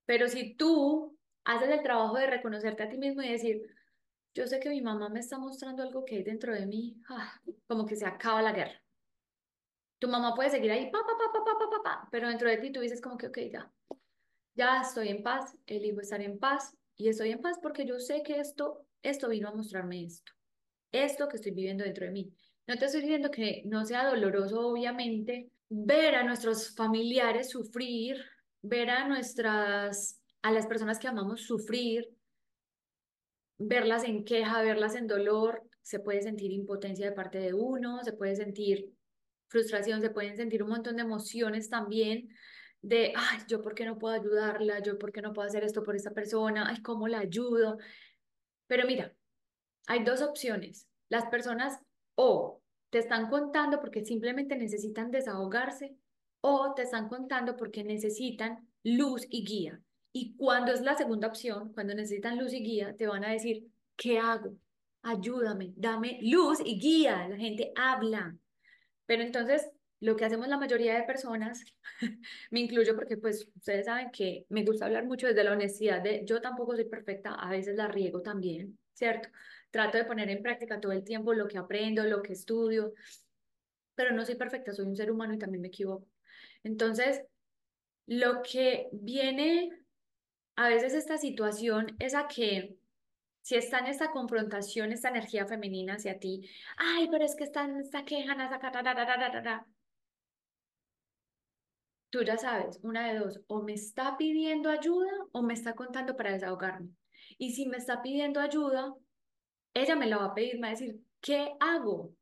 Pero 0.04 0.28
si 0.28 0.54
tú 0.54 1.16
haces 1.44 1.70
el 1.70 1.82
trabajo 1.82 2.16
de 2.16 2.26
reconocerte 2.26 2.82
a 2.82 2.88
ti 2.88 2.98
mismo 2.98 3.22
y 3.22 3.30
decir, 3.30 3.62
yo 4.34 4.46
sé 4.46 4.58
que 4.58 4.70
mi 4.70 4.80
mamá 4.80 5.08
me 5.08 5.20
está 5.20 5.38
mostrando 5.38 5.82
algo 5.82 6.04
que 6.04 6.16
hay 6.16 6.22
dentro 6.22 6.54
de 6.54 6.66
mí, 6.66 6.96
ah, 7.08 7.40
como 7.66 7.86
que 7.86 7.96
se 7.96 8.06
acaba 8.06 8.42
la 8.42 8.52
guerra. 8.52 8.82
Tu 9.98 10.08
mamá 10.08 10.34
puede 10.34 10.50
seguir 10.50 10.72
ahí, 10.72 10.90
pa, 10.90 10.98
pa, 10.98 11.12
pa, 11.16 11.32
pa, 11.32 11.44
pa, 11.44 11.70
pa, 11.70 11.82
pa, 11.82 12.08
pero 12.10 12.28
dentro 12.28 12.48
de 12.48 12.56
ti 12.56 12.72
tú 12.72 12.80
dices 12.80 13.00
como 13.00 13.16
que, 13.16 13.28
ok, 13.28 13.38
ya, 13.52 13.72
ya 14.54 14.80
estoy 14.80 15.08
en 15.08 15.22
paz, 15.22 15.56
elijo 15.66 16.00
estar 16.00 16.20
en 16.20 16.38
paz 16.38 16.76
y 16.96 17.08
estoy 17.08 17.30
en 17.30 17.40
paz 17.40 17.58
porque 17.62 17.86
yo 17.86 17.98
sé 17.98 18.22
que 18.22 18.38
esto, 18.38 18.86
esto 19.02 19.28
vino 19.28 19.48
a 19.48 19.54
mostrarme 19.54 20.04
esto, 20.04 20.32
esto 20.92 21.28
que 21.28 21.36
estoy 21.36 21.52
viviendo 21.52 21.84
dentro 21.84 22.06
de 22.06 22.12
mí. 22.12 22.32
No 22.66 22.76
te 22.76 22.84
estoy 22.84 23.00
diciendo 23.00 23.30
que 23.30 23.62
no 23.66 23.84
sea 23.84 24.08
doloroso, 24.08 24.60
obviamente, 24.60 25.50
ver 25.68 26.14
a 26.14 26.22
nuestros 26.22 26.74
familiares 26.74 27.50
sufrir, 27.50 28.16
ver 28.60 28.90
a 28.90 29.08
nuestras, 29.08 30.20
a 30.42 30.52
las 30.52 30.66
personas 30.66 30.98
que 30.98 31.08
amamos 31.08 31.42
sufrir, 31.42 32.08
verlas 33.58 34.04
en 34.04 34.24
queja, 34.24 34.62
verlas 34.62 34.94
en 34.94 35.06
dolor, 35.06 35.62
se 35.82 35.98
puede 35.98 36.22
sentir 36.22 36.52
impotencia 36.52 37.06
de 37.06 37.12
parte 37.12 37.38
de 37.38 37.54
uno, 37.54 38.02
se 38.04 38.12
puede 38.12 38.36
sentir 38.36 38.92
frustración, 39.48 40.00
se 40.00 40.10
pueden 40.10 40.36
sentir 40.36 40.62
un 40.62 40.70
montón 40.70 40.96
de 40.96 41.02
emociones 41.02 41.68
también, 41.68 42.28
de, 42.82 43.12
ay, 43.16 43.38
yo 43.48 43.62
por 43.62 43.74
qué 43.74 43.86
no 43.86 43.98
puedo 43.98 44.14
ayudarla, 44.14 44.80
yo 44.80 44.98
por 44.98 45.12
qué 45.12 45.22
no 45.22 45.32
puedo 45.32 45.48
hacer 45.48 45.64
esto 45.64 45.82
por 45.82 45.94
esta 45.96 46.10
persona, 46.10 46.66
ay, 46.68 46.82
¿cómo 46.82 47.08
la 47.08 47.20
ayudo? 47.20 47.78
Pero 48.66 48.86
mira, 48.86 49.14
hay 49.86 50.04
dos 50.04 50.20
opciones. 50.20 50.88
Las 51.08 51.26
personas 51.26 51.78
o 52.16 52.60
te 52.90 52.98
están 52.98 53.30
contando 53.30 53.80
porque 53.80 54.04
simplemente 54.04 54.56
necesitan 54.56 55.10
desahogarse 55.10 55.96
o 56.40 56.74
te 56.74 56.82
están 56.82 57.08
contando 57.08 57.56
porque 57.56 57.84
necesitan 57.84 58.68
luz 58.82 59.26
y 59.30 59.44
guía. 59.44 59.80
Y 60.12 60.36
cuando 60.36 60.72
es 60.72 60.82
la 60.82 60.96
segunda 60.96 61.28
opción, 61.28 61.72
cuando 61.72 61.94
necesitan 61.94 62.36
luz 62.36 62.52
y 62.52 62.62
guía, 62.62 62.94
te 62.96 63.06
van 63.06 63.24
a 63.24 63.30
decir, 63.30 63.66
¿qué 63.96 64.18
hago? 64.18 64.56
Ayúdame, 65.02 65.72
dame 65.76 66.18
luz 66.22 66.58
y 66.64 66.78
guía. 66.78 67.28
La 67.28 67.36
gente 67.36 67.72
habla. 67.76 68.36
Pero 69.06 69.22
entonces 69.22 69.70
lo 70.02 70.16
que 70.16 70.24
hacemos 70.24 70.48
la 70.48 70.58
mayoría 70.58 70.94
de 70.96 71.04
personas, 71.04 71.64
me 72.50 72.58
incluyo 72.60 72.96
porque 72.96 73.16
pues 73.16 73.48
ustedes 73.54 73.86
saben 73.86 74.10
que 74.10 74.46
me 74.48 74.64
gusta 74.64 74.86
hablar 74.86 75.06
mucho 75.06 75.28
desde 75.28 75.44
la 75.44 75.52
honestidad 75.52 76.02
de 76.02 76.24
yo 76.24 76.40
tampoco 76.40 76.74
soy 76.74 76.86
perfecta, 76.86 77.34
a 77.34 77.48
veces 77.48 77.76
la 77.76 77.86
riego 77.86 78.20
también, 78.20 78.76
¿cierto? 78.92 79.28
Trato 79.70 79.98
de 79.98 80.04
poner 80.04 80.28
en 80.28 80.42
práctica 80.42 80.80
todo 80.80 80.90
el 80.90 81.04
tiempo 81.04 81.32
lo 81.34 81.46
que 81.46 81.56
aprendo, 81.56 82.02
lo 82.02 82.20
que 82.20 82.32
estudio, 82.32 82.94
pero 83.94 84.12
no 84.12 84.24
soy 84.24 84.34
perfecta, 84.34 84.72
soy 84.72 84.86
un 84.86 84.96
ser 84.96 85.08
humano 85.08 85.34
y 85.34 85.38
también 85.38 85.62
me 85.62 85.68
equivoco. 85.68 86.08
Entonces, 86.64 87.22
lo 88.06 88.42
que 88.42 88.88
viene 88.90 89.70
a 90.56 90.68
veces 90.68 90.94
esta 90.94 91.16
situación 91.16 91.94
es 92.00 92.16
a 92.16 92.26
que 92.26 92.76
si 93.40 93.54
está 93.54 93.78
en 93.78 93.86
esta 93.86 94.10
confrontación, 94.10 94.90
esta 94.90 95.10
energía 95.10 95.46
femenina 95.46 95.94
hacia 95.94 96.18
ti, 96.18 96.50
ay, 96.76 97.08
pero 97.08 97.24
es 97.24 97.36
que 97.36 97.44
está 97.44 97.64
en 97.64 97.76
esta 97.76 98.04
queja, 98.04 98.32
esa 98.32 98.58
tú 102.12 102.22
ya 102.22 102.36
sabes, 102.36 102.78
una 102.82 103.10
de 103.10 103.18
dos, 103.18 103.40
o 103.46 103.62
me 103.62 103.72
está 103.72 104.18
pidiendo 104.18 104.68
ayuda 104.68 105.10
o 105.32 105.42
me 105.42 105.54
está 105.54 105.74
contando 105.74 106.14
para 106.14 106.32
desahogarme. 106.32 106.90
Y 107.38 107.54
si 107.54 107.66
me 107.66 107.78
está 107.78 108.02
pidiendo 108.02 108.38
ayuda, 108.38 108.94
ella 109.72 109.96
me 109.96 110.06
la 110.06 110.18
va 110.18 110.26
a 110.26 110.34
pedir, 110.34 110.56
me 110.56 110.60
va 110.60 110.66
a 110.68 110.70
decir, 110.72 111.00
¿qué 111.22 111.54
hago? 111.58 112.14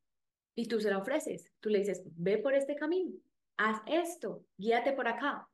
Y 0.54 0.68
tú 0.68 0.80
se 0.80 0.90
la 0.90 0.98
ofreces. 0.98 1.50
Tú 1.58 1.70
le 1.70 1.80
dices, 1.80 2.02
ve 2.04 2.38
por 2.38 2.54
este 2.54 2.76
camino, 2.76 3.10
haz 3.56 3.82
esto, 3.86 4.44
guíate 4.56 4.92
por 4.92 5.08
acá. 5.08 5.48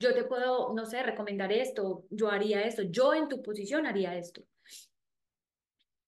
Yo 0.00 0.12
te 0.12 0.24
puedo, 0.24 0.74
no 0.74 0.84
sé, 0.84 1.04
recomendar 1.04 1.52
esto, 1.52 2.04
yo 2.10 2.30
haría 2.30 2.62
esto, 2.62 2.82
yo 2.82 3.14
en 3.14 3.28
tu 3.28 3.42
posición 3.42 3.86
haría 3.86 4.16
esto. 4.16 4.42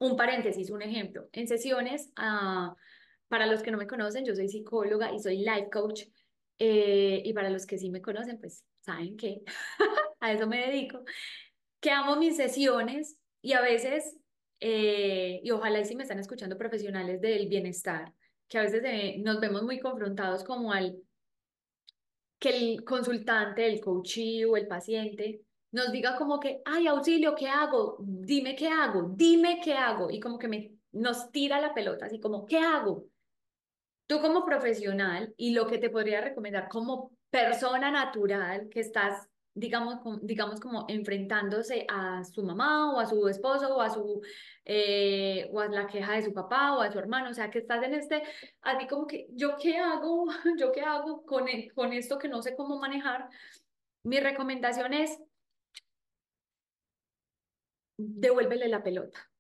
Un 0.00 0.16
paréntesis, 0.16 0.70
un 0.70 0.82
ejemplo. 0.82 1.28
En 1.30 1.46
sesiones, 1.46 2.10
ah, 2.16 2.74
para 3.28 3.46
los 3.46 3.62
que 3.62 3.70
no 3.70 3.78
me 3.78 3.86
conocen, 3.86 4.24
yo 4.24 4.34
soy 4.34 4.48
psicóloga 4.48 5.12
y 5.12 5.20
soy 5.20 5.38
life 5.38 5.70
coach. 5.70 6.02
Eh, 6.62 7.22
y 7.24 7.32
para 7.32 7.48
los 7.48 7.64
que 7.64 7.78
sí 7.78 7.88
me 7.88 8.02
conocen, 8.02 8.38
pues 8.38 8.62
saben 8.82 9.16
que 9.16 9.42
a 10.20 10.32
eso 10.32 10.46
me 10.46 10.66
dedico, 10.66 11.02
que 11.80 11.90
amo 11.90 12.16
mis 12.16 12.36
sesiones 12.36 13.16
y 13.40 13.54
a 13.54 13.62
veces, 13.62 14.18
eh, 14.60 15.40
y 15.42 15.50
ojalá 15.52 15.80
y 15.80 15.86
si 15.86 15.96
me 15.96 16.02
están 16.02 16.18
escuchando 16.18 16.58
profesionales 16.58 17.18
del 17.22 17.48
bienestar, 17.48 18.12
que 18.46 18.58
a 18.58 18.62
veces 18.62 18.82
eh, 18.84 19.16
nos 19.24 19.40
vemos 19.40 19.62
muy 19.62 19.80
confrontados 19.80 20.44
como 20.44 20.70
al 20.70 20.98
que 22.38 22.50
el 22.50 22.84
consultante, 22.84 23.66
el 23.66 23.80
coach 23.80 24.18
o 24.46 24.56
el 24.56 24.66
paciente 24.66 25.40
nos 25.72 25.92
diga 25.92 26.16
como 26.16 26.40
que, 26.40 26.60
ay, 26.66 26.88
auxilio, 26.88 27.34
¿qué 27.34 27.48
hago? 27.48 27.96
Dime 28.00 28.54
qué 28.54 28.68
hago, 28.68 29.12
dime 29.14 29.60
qué 29.62 29.74
hago. 29.74 30.10
Y 30.10 30.20
como 30.20 30.38
que 30.38 30.48
me, 30.48 30.72
nos 30.92 31.30
tira 31.30 31.60
la 31.60 31.72
pelota, 31.72 32.06
así 32.06 32.20
como, 32.20 32.44
¿qué 32.44 32.58
hago? 32.58 33.06
Tú 34.10 34.20
como 34.20 34.44
profesional 34.44 35.32
y 35.36 35.52
lo 35.52 35.68
que 35.68 35.78
te 35.78 35.88
podría 35.88 36.20
recomendar 36.20 36.68
como 36.68 37.12
persona 37.30 37.92
natural 37.92 38.68
que 38.68 38.80
estás, 38.80 39.28
digamos, 39.54 40.00
digamos 40.22 40.58
como 40.58 40.84
enfrentándose 40.88 41.86
a 41.88 42.24
su 42.24 42.42
mamá 42.42 42.92
o 42.92 42.98
a 42.98 43.06
su 43.06 43.28
esposo 43.28 43.76
o 43.76 43.80
a 43.80 43.88
su 43.88 44.20
eh, 44.64 45.48
o 45.52 45.60
a 45.60 45.68
la 45.68 45.86
queja 45.86 46.14
de 46.14 46.24
su 46.24 46.34
papá 46.34 46.76
o 46.76 46.80
a 46.80 46.90
su 46.90 46.98
hermano, 46.98 47.30
o 47.30 47.34
sea, 47.34 47.52
que 47.52 47.60
estás 47.60 47.84
en 47.84 47.94
este, 47.94 48.24
así 48.62 48.88
como 48.88 49.06
que, 49.06 49.28
¿yo 49.30 49.56
qué 49.56 49.76
hago? 49.76 50.26
¿Yo 50.58 50.72
qué 50.72 50.80
hago 50.80 51.24
con, 51.24 51.46
e, 51.48 51.70
con 51.70 51.92
esto 51.92 52.18
que 52.18 52.26
no 52.26 52.42
sé 52.42 52.56
cómo 52.56 52.80
manejar? 52.80 53.28
Mi 54.02 54.18
recomendación 54.18 54.92
es 54.92 55.20
devuélvele 57.96 58.66
la 58.66 58.82
pelota. 58.82 59.30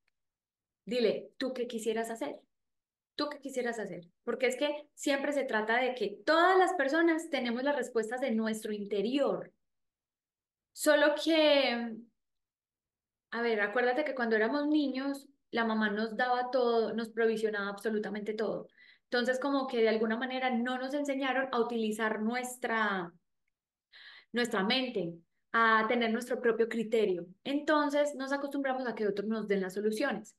Dile, 0.84 1.32
¿tú 1.38 1.52
qué 1.52 1.66
quisieras 1.66 2.08
hacer? 2.08 2.40
¿Tú 3.20 3.28
qué 3.28 3.38
quisieras 3.38 3.78
hacer? 3.78 4.06
Porque 4.24 4.46
es 4.46 4.56
que 4.56 4.88
siempre 4.94 5.34
se 5.34 5.44
trata 5.44 5.76
de 5.76 5.94
que 5.94 6.22
todas 6.24 6.56
las 6.56 6.72
personas 6.72 7.28
tenemos 7.28 7.62
las 7.62 7.76
respuestas 7.76 8.22
de 8.22 8.30
nuestro 8.30 8.72
interior. 8.72 9.52
Solo 10.72 11.14
que, 11.22 11.96
a 13.30 13.42
ver, 13.42 13.60
acuérdate 13.60 14.06
que 14.06 14.14
cuando 14.14 14.36
éramos 14.36 14.66
niños, 14.68 15.28
la 15.50 15.66
mamá 15.66 15.90
nos 15.90 16.16
daba 16.16 16.50
todo, 16.50 16.94
nos 16.94 17.10
provisionaba 17.10 17.68
absolutamente 17.68 18.32
todo. 18.32 18.68
Entonces, 19.10 19.38
como 19.38 19.66
que 19.66 19.82
de 19.82 19.90
alguna 19.90 20.16
manera 20.16 20.48
no 20.48 20.78
nos 20.78 20.94
enseñaron 20.94 21.50
a 21.52 21.60
utilizar 21.60 22.22
nuestra, 22.22 23.12
nuestra 24.32 24.64
mente, 24.64 25.12
a 25.52 25.84
tener 25.88 26.10
nuestro 26.10 26.40
propio 26.40 26.70
criterio. 26.70 27.26
Entonces, 27.44 28.14
nos 28.14 28.32
acostumbramos 28.32 28.86
a 28.86 28.94
que 28.94 29.06
otros 29.06 29.28
nos 29.28 29.46
den 29.46 29.60
las 29.60 29.74
soluciones. 29.74 30.38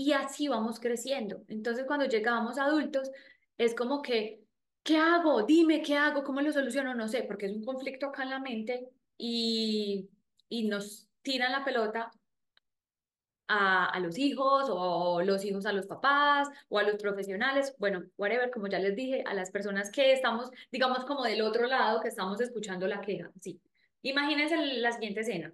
Y 0.00 0.14
así 0.14 0.48
vamos 0.48 0.80
creciendo. 0.80 1.42
Entonces, 1.48 1.84
cuando 1.86 2.06
llegamos 2.06 2.56
adultos, 2.56 3.10
es 3.58 3.74
como 3.74 4.00
que, 4.00 4.40
¿qué 4.82 4.96
hago? 4.96 5.42
Dime, 5.42 5.82
¿qué 5.82 5.94
hago? 5.94 6.24
¿Cómo 6.24 6.40
lo 6.40 6.50
soluciono? 6.52 6.94
No 6.94 7.06
sé, 7.06 7.22
porque 7.24 7.44
es 7.44 7.52
un 7.52 7.62
conflicto 7.62 8.06
acá 8.06 8.22
en 8.22 8.30
la 8.30 8.38
mente 8.38 8.88
y, 9.18 10.08
y 10.48 10.68
nos 10.68 11.06
tiran 11.20 11.52
la 11.52 11.66
pelota 11.66 12.10
a, 13.46 13.90
a, 13.90 14.00
los 14.00 14.16
hijos 14.16 14.68
o 14.70 15.20
los 15.20 15.44
hijos 15.44 15.66
a 15.66 15.72
los 15.72 15.86
papás 15.86 16.48
o 16.70 16.78
a 16.78 16.82
los 16.82 16.96
profesionales, 16.96 17.74
bueno, 17.76 18.02
whatever, 18.16 18.50
como 18.50 18.68
ya 18.68 18.78
les 18.78 18.96
dije, 18.96 19.22
a 19.26 19.34
las 19.34 19.50
personas 19.50 19.90
que 19.90 20.14
estamos, 20.14 20.50
digamos, 20.72 21.04
como 21.04 21.24
del 21.24 21.42
otro 21.42 21.66
lado, 21.66 22.00
que 22.00 22.08
estamos 22.08 22.40
escuchando 22.40 22.86
la 22.86 23.02
queja. 23.02 23.30
Sí. 23.38 23.60
Imagínense 24.00 24.56
la 24.56 24.92
siguiente 24.92 25.20
escena. 25.20 25.52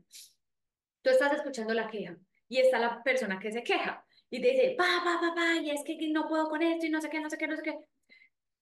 Tú 1.02 1.10
estás 1.10 1.32
escuchando 1.32 1.74
la 1.74 1.88
queja 1.88 2.16
y 2.48 2.58
está 2.58 2.78
la 2.78 3.02
persona 3.02 3.40
que 3.40 3.50
se 3.50 3.64
queja 3.64 4.05
y 4.30 4.40
te 4.40 4.50
dice, 4.50 4.74
pa, 4.76 5.02
pa, 5.04 5.20
pa, 5.20 5.34
pa, 5.34 5.56
y 5.62 5.70
es 5.70 5.82
que 5.84 5.96
no 6.08 6.28
puedo 6.28 6.48
con 6.48 6.62
esto 6.62 6.86
y 6.86 6.90
no 6.90 7.00
sé 7.00 7.08
qué, 7.08 7.20
no 7.20 7.30
sé 7.30 7.38
qué, 7.38 7.46
no 7.46 7.56
sé 7.56 7.62
qué. 7.62 7.78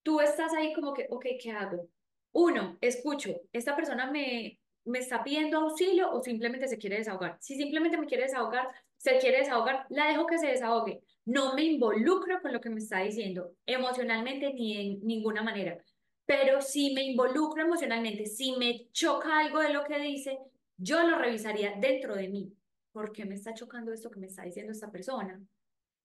Tú 0.03 0.21
estás 0.21 0.53
ahí 0.55 0.73
como 0.75 0.93
que, 0.93 1.07
ok, 1.11 1.27
¿qué 1.41 1.51
hago? 1.53 1.89
Uno, 2.33 2.77
escucho, 2.81 3.31
esta 3.53 3.75
persona 3.75 4.11
me, 4.11 4.61
me 4.85 4.99
está 4.99 5.25
pidiendo 5.25 5.59
auxilio 5.59 6.11
o 6.11 6.23
simplemente 6.23 6.69
se 6.69 6.79
quiere 6.79 6.99
desahogar. 6.99 7.39
Si 7.41 7.57
simplemente 7.57 7.97
me 7.97 8.07
quiere 8.07 8.25
desahogar, 8.25 8.69
se 8.97 9.19
quiere 9.19 9.39
desahogar, 9.39 9.87
la 9.89 10.09
dejo 10.09 10.27
que 10.27 10.39
se 10.39 10.49
desahogue. 10.49 11.03
No 11.25 11.55
me 11.55 11.65
involucro 11.65 12.41
con 12.43 12.53
lo 12.53 12.61
que 12.61 12.71
me 12.71 12.81
está 12.81 13.01
diciendo 13.01 13.53
emocionalmente 13.65 14.53
ni 14.53 14.77
en 14.77 15.01
ninguna 15.05 15.43
manera. 15.43 15.79
Pero 16.27 16.61
si 16.61 16.93
me 16.95 17.03
involucro 17.03 17.63
emocionalmente, 17.63 18.27
si 18.27 18.53
me 18.57 18.89
choca 18.93 19.39
algo 19.39 19.61
de 19.61 19.73
lo 19.73 19.85
que 19.85 19.99
dice, 19.99 20.39
yo 20.77 21.03
lo 21.03 21.19
revisaría 21.19 21.75
dentro 21.79 22.15
de 22.15 22.29
mí. 22.29 22.53
¿Por 22.95 23.11
qué 23.11 23.25
me 23.25 23.35
está 23.35 23.53
chocando 23.55 23.93
esto 23.93 24.09
que 24.09 24.21
me 24.21 24.29
está 24.29 24.45
diciendo 24.45 24.71
esta 24.71 24.93
persona? 24.93 25.43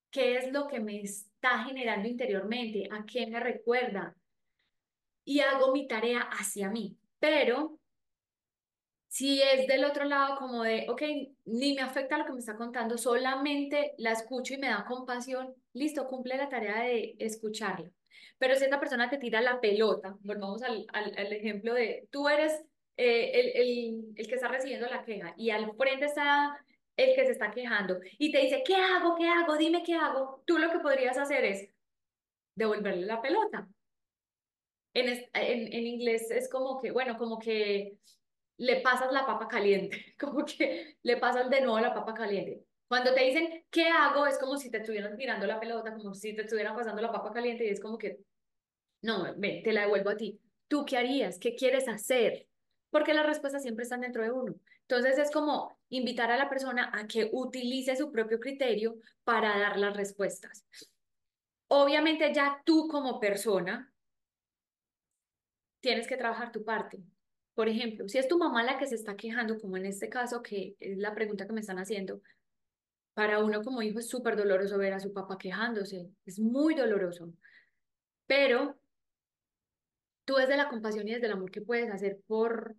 ¿Qué 0.10 0.38
es 0.38 0.52
lo 0.52 0.68
que 0.68 0.80
me 0.80 1.00
está 1.00 1.64
generando 1.66 2.10
interiormente? 2.10 2.90
¿A 2.90 3.06
qué 3.06 3.28
me 3.28 3.40
recuerda? 3.40 4.16
Y 5.24 5.42
hago 5.42 5.72
mi 5.72 5.88
tarea 5.88 6.22
hacia 6.22 6.72
mí. 6.72 6.98
Pero 7.20 7.78
si 9.08 9.40
es 9.40 9.68
del 9.68 9.86
otro 9.86 10.06
lado 10.06 10.36
como 10.40 10.64
de, 10.64 10.88
ok, 10.90 11.04
ni 11.46 11.76
me 11.76 11.82
afecta 11.84 12.18
lo 12.18 12.26
que 12.26 12.34
me 12.34 12.40
está 12.40 12.56
contando, 12.56 12.98
solamente 12.98 13.94
la 14.00 14.14
escucho 14.14 14.56
y 14.56 14.58
me 14.58 14.70
da 14.70 14.84
compasión, 14.86 15.54
listo, 15.74 16.08
cumple 16.08 16.38
la 16.38 16.50
tarea 16.50 16.82
de 16.82 17.16
escucharla. 17.20 17.92
Pero 18.40 18.56
si 18.56 18.64
esta 18.64 18.80
persona 18.80 19.12
te 19.12 19.20
tira 19.20 19.42
la 19.42 19.62
pelota, 19.62 20.18
volvamos 20.22 20.64
al, 20.64 20.88
al, 20.92 21.34
ejemplo 21.34 21.76
de, 21.76 22.08
tú 22.10 22.28
eres 22.28 22.52
eh, 22.98 23.30
el, 23.40 23.62
el, 23.62 24.14
el 24.16 24.28
que 24.28 24.34
está 24.34 24.48
recibiendo 24.48 24.88
la 24.88 25.04
queja 25.04 25.36
y 25.38 25.52
al 25.52 25.72
frente 25.76 26.06
está 26.06 26.60
el 27.00 27.16
que 27.16 27.26
se 27.26 27.32
está 27.32 27.50
quejando 27.52 28.00
y 28.18 28.32
te 28.32 28.40
dice, 28.40 28.62
¿qué 28.66 28.76
hago? 28.76 29.16
¿Qué 29.16 29.28
hago? 29.28 29.56
Dime 29.58 29.84
qué 29.84 29.96
hago. 29.96 30.44
Tú 30.46 30.58
lo 30.58 30.70
que 30.70 30.80
podrías 30.80 31.18
hacer 31.18 31.46
es 31.46 31.70
devolverle 32.56 33.06
la 33.06 33.22
pelota. 33.22 33.68
En, 34.94 35.08
en, 35.08 35.74
en 35.74 35.88
inglés 35.88 36.30
es 36.30 36.50
como 36.50 36.82
que, 36.82 36.92
bueno, 36.92 37.18
como 37.18 37.40
que 37.40 37.98
le 38.58 38.82
pasas 38.82 39.14
la 39.14 39.26
papa 39.26 39.48
caliente, 39.48 40.16
como 40.20 40.46
que 40.46 40.98
le 41.04 41.18
pasas 41.18 41.50
de 41.50 41.62
nuevo 41.62 41.80
la 41.80 41.94
papa 41.94 42.14
caliente. 42.14 42.66
Cuando 42.88 43.14
te 43.14 43.24
dicen, 43.24 43.66
¿qué 43.70 43.88
hago? 43.88 44.26
Es 44.26 44.38
como 44.38 44.58
si 44.58 44.70
te 44.70 44.78
estuvieran 44.80 45.16
tirando 45.16 45.46
la 45.48 45.60
pelota, 45.60 45.94
como 45.94 46.14
si 46.14 46.36
te 46.36 46.42
estuvieran 46.42 46.76
pasando 46.76 47.02
la 47.02 47.12
papa 47.12 47.32
caliente 47.32 47.66
y 47.66 47.70
es 47.70 47.80
como 47.80 47.98
que, 47.98 48.20
no, 49.04 49.34
ven, 49.38 49.64
te 49.64 49.72
la 49.72 49.82
devuelvo 49.82 50.10
a 50.10 50.18
ti. 50.18 50.42
¿Tú 50.68 50.86
qué 50.86 50.98
harías? 50.98 51.40
¿Qué 51.40 51.56
quieres 51.56 51.88
hacer? 51.88 52.48
Porque 52.90 53.14
las 53.14 53.26
respuestas 53.26 53.62
siempre 53.62 53.84
están 53.84 54.02
dentro 54.02 54.24
de 54.24 54.32
uno. 54.32 54.56
Entonces 54.90 55.20
es 55.20 55.30
como 55.30 55.78
invitar 55.90 56.32
a 56.32 56.38
la 56.38 56.50
persona 56.50 56.90
a 56.92 57.06
que 57.06 57.30
utilice 57.32 57.96
su 57.96 58.12
propio 58.12 58.40
criterio 58.40 58.98
para 59.24 59.60
dar 59.60 59.78
las 59.78 59.96
respuestas. 59.96 60.66
Obviamente 61.68 62.34
ya 62.34 62.60
tú 62.66 62.88
como 62.88 63.20
persona 63.20 63.94
tienes 65.80 66.08
que 66.08 66.18
trabajar 66.18 66.52
tu 66.52 66.66
parte. 66.66 67.04
Por 67.54 67.70
ejemplo, 67.70 68.10
si 68.10 68.18
es 68.18 68.28
tu 68.28 68.40
mamá 68.40 68.64
la 68.64 68.80
que 68.80 68.88
se 68.88 68.96
está 68.96 69.16
quejando, 69.16 69.60
como 69.60 69.78
en 69.78 69.86
este 69.86 70.10
caso, 70.10 70.42
que 70.42 70.76
es 70.80 70.98
la 70.98 71.14
pregunta 71.14 71.46
que 71.46 71.54
me 71.54 71.62
están 71.62 71.78
haciendo, 71.78 72.22
para 73.14 73.44
uno 73.44 73.62
como 73.64 73.84
hijo 73.84 74.00
es 74.00 74.10
súper 74.10 74.36
doloroso 74.36 74.80
ver 74.80 74.94
a 74.94 75.00
su 75.00 75.14
papá 75.14 75.38
quejándose, 75.38 76.10
es 76.26 76.40
muy 76.40 76.74
doloroso. 76.74 77.32
Pero 78.26 78.80
tú 80.26 80.36
desde 80.36 80.58
la 80.58 80.68
compasión 80.68 81.08
y 81.08 81.14
desde 81.14 81.28
el 81.28 81.34
amor 81.34 81.52
que 81.52 81.62
puedes 81.62 81.92
hacer 81.92 82.20
por, 82.26 82.76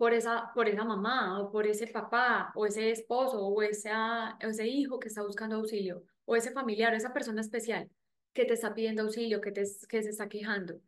por, 0.00 0.14
esa, 0.14 0.50
por 0.54 0.66
esa 0.66 0.82
mamá 0.82 1.38
o 1.40 1.50
por 1.52 1.66
ese 1.66 1.86
papá 1.86 2.52
o 2.54 2.64
ese 2.64 2.90
esposo 2.90 3.38
o 3.46 3.62
ese, 3.62 3.90
o 3.92 4.48
ese 4.48 4.66
hijo 4.66 4.98
que 4.98 5.08
está 5.08 5.22
buscando 5.22 5.56
auxilio 5.56 6.06
o 6.24 6.36
ese 6.36 6.52
familiar 6.52 6.94
o 6.94 6.96
esa 6.96 7.12
persona 7.12 7.42
especial 7.42 7.90
que 8.32 8.46
te 8.46 8.54
está 8.54 8.72
pidiendo 8.72 9.02
auxilio, 9.02 9.42
que, 9.42 9.52
te, 9.52 9.62
que 9.90 10.02
se 10.02 10.08
está 10.08 10.26
quejando. 10.26 10.80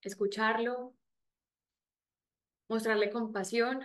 Escucharlo, 0.00 0.94
mostrarle 2.66 3.10
compasión 3.10 3.80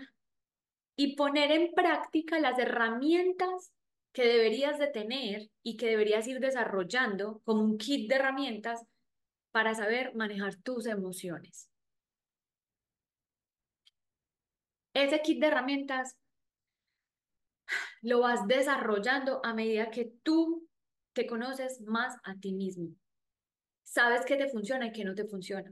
y 0.95 1.17
poner 1.17 1.51
en 1.51 1.73
práctica 1.73 2.39
las 2.39 2.57
herramientas 2.59 3.73
que 4.13 4.23
deberías 4.25 4.79
de 4.79 4.87
tener 4.87 5.49
y 5.63 5.75
que 5.75 5.87
deberías 5.87 6.25
ir 6.27 6.39
desarrollando 6.39 7.41
como 7.43 7.61
un 7.61 7.77
kit 7.77 8.07
de 8.07 8.15
herramientas 8.15 8.85
para 9.51 9.75
saber 9.75 10.15
manejar 10.15 10.55
tus 10.55 10.85
emociones. 10.85 11.70
Ese 14.93 15.21
kit 15.21 15.39
de 15.39 15.47
herramientas 15.47 16.17
lo 18.01 18.21
vas 18.21 18.47
desarrollando 18.47 19.39
a 19.43 19.53
medida 19.53 19.91
que 19.91 20.11
tú 20.23 20.67
te 21.13 21.27
conoces 21.27 21.81
más 21.81 22.17
a 22.23 22.35
ti 22.35 22.53
mismo. 22.53 22.89
Sabes 23.83 24.25
qué 24.25 24.37
te 24.37 24.49
funciona 24.49 24.87
y 24.87 24.91
qué 24.91 25.03
no 25.03 25.15
te 25.15 25.25
funciona. 25.25 25.71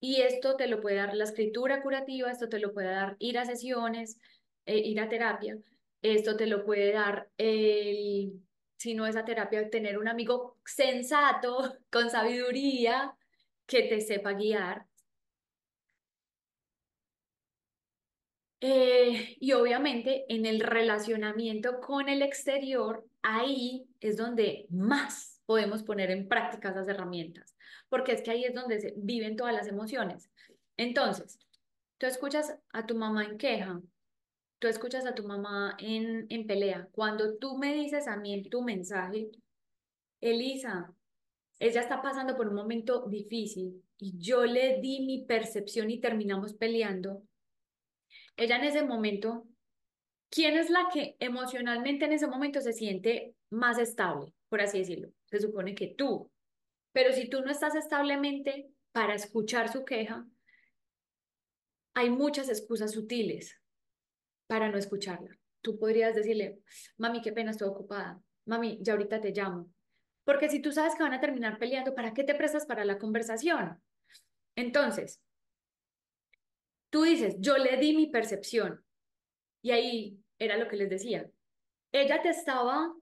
Y 0.00 0.22
esto 0.22 0.56
te 0.56 0.66
lo 0.66 0.80
puede 0.80 0.96
dar 0.96 1.14
la 1.14 1.24
escritura 1.24 1.82
curativa, 1.82 2.30
esto 2.30 2.48
te 2.48 2.58
lo 2.58 2.72
puede 2.72 2.88
dar 2.88 3.16
ir 3.18 3.38
a 3.38 3.44
sesiones, 3.44 4.18
eh, 4.64 4.78
ir 4.78 4.98
a 5.00 5.08
terapia, 5.08 5.58
esto 6.00 6.36
te 6.36 6.46
lo 6.46 6.64
puede 6.64 6.92
dar 6.92 7.30
si 7.36 8.94
no 8.94 9.06
es 9.06 9.14
a 9.16 9.26
terapia, 9.26 9.68
tener 9.68 9.98
un 9.98 10.08
amigo 10.08 10.56
sensato, 10.64 11.76
con 11.90 12.08
sabiduría, 12.08 13.14
que 13.66 13.82
te 13.82 14.00
sepa 14.00 14.32
guiar. 14.32 14.86
Eh, 18.60 19.36
y 19.40 19.52
obviamente 19.52 20.26
en 20.28 20.44
el 20.44 20.60
relacionamiento 20.60 21.80
con 21.80 22.08
el 22.08 22.22
exterior, 22.22 23.06
ahí 23.22 23.86
es 24.00 24.16
donde 24.16 24.66
más 24.68 25.40
podemos 25.46 25.82
poner 25.82 26.10
en 26.10 26.28
práctica 26.28 26.70
esas 26.70 26.88
herramientas 26.88 27.56
porque 27.90 28.12
es 28.12 28.22
que 28.22 28.30
ahí 28.30 28.44
es 28.44 28.54
donde 28.54 28.80
se 28.80 28.94
viven 28.96 29.36
todas 29.36 29.52
las 29.52 29.66
emociones. 29.66 30.30
Entonces, 30.78 31.38
tú 31.98 32.06
escuchas 32.06 32.56
a 32.72 32.86
tu 32.86 32.94
mamá 32.94 33.24
en 33.24 33.36
queja, 33.36 33.82
tú 34.58 34.68
escuchas 34.68 35.04
a 35.04 35.14
tu 35.14 35.24
mamá 35.24 35.76
en, 35.78 36.26
en 36.30 36.46
pelea. 36.46 36.88
Cuando 36.92 37.36
tú 37.36 37.58
me 37.58 37.74
dices 37.74 38.08
a 38.08 38.16
mí 38.16 38.32
en 38.32 38.48
tu 38.48 38.62
mensaje, 38.62 39.30
Elisa, 40.20 40.94
ella 41.58 41.80
está 41.82 42.00
pasando 42.00 42.36
por 42.36 42.48
un 42.48 42.54
momento 42.54 43.06
difícil 43.06 43.82
y 43.98 44.16
yo 44.18 44.46
le 44.46 44.80
di 44.80 45.04
mi 45.04 45.26
percepción 45.26 45.90
y 45.90 46.00
terminamos 46.00 46.54
peleando. 46.54 47.22
Ella 48.36 48.56
en 48.56 48.64
ese 48.64 48.82
momento, 48.82 49.46
¿quién 50.30 50.56
es 50.56 50.70
la 50.70 50.88
que 50.92 51.16
emocionalmente 51.18 52.04
en 52.04 52.12
ese 52.12 52.26
momento 52.26 52.60
se 52.60 52.72
siente 52.72 53.34
más 53.50 53.78
estable, 53.78 54.34
por 54.48 54.60
así 54.60 54.78
decirlo? 54.78 55.10
Se 55.26 55.40
supone 55.40 55.74
que 55.74 55.88
tú, 55.88 56.30
pero 56.92 57.12
si 57.12 57.28
tú 57.28 57.42
no 57.42 57.50
estás 57.50 57.74
establemente 57.74 58.70
para 58.92 59.14
escuchar 59.14 59.70
su 59.70 59.84
queja, 59.84 60.26
hay 61.94 62.10
muchas 62.10 62.48
excusas 62.48 62.92
sutiles 62.92 63.60
para 64.46 64.68
no 64.68 64.78
escucharla. 64.78 65.38
Tú 65.62 65.78
podrías 65.78 66.14
decirle, 66.14 66.60
mami, 66.96 67.20
qué 67.20 67.32
pena, 67.32 67.50
estoy 67.50 67.68
ocupada. 67.68 68.20
Mami, 68.46 68.78
ya 68.80 68.94
ahorita 68.94 69.20
te 69.20 69.32
llamo. 69.32 69.70
Porque 70.24 70.48
si 70.48 70.60
tú 70.60 70.72
sabes 70.72 70.94
que 70.94 71.02
van 71.02 71.12
a 71.12 71.20
terminar 71.20 71.58
peleando, 71.58 71.94
¿para 71.94 72.14
qué 72.14 72.24
te 72.24 72.34
prestas 72.34 72.66
para 72.66 72.84
la 72.84 72.98
conversación? 72.98 73.80
Entonces, 74.56 75.20
tú 76.90 77.04
dices, 77.04 77.36
yo 77.38 77.56
le 77.56 77.76
di 77.78 77.96
mi 77.96 78.08
percepción. 78.08 78.84
Y 79.62 79.70
ahí 79.72 80.18
era 80.38 80.56
lo 80.56 80.68
que 80.68 80.76
les 80.76 80.90
decía. 80.90 81.30
ella 81.92 82.22
te 82.22 82.30
estaba 82.30 82.94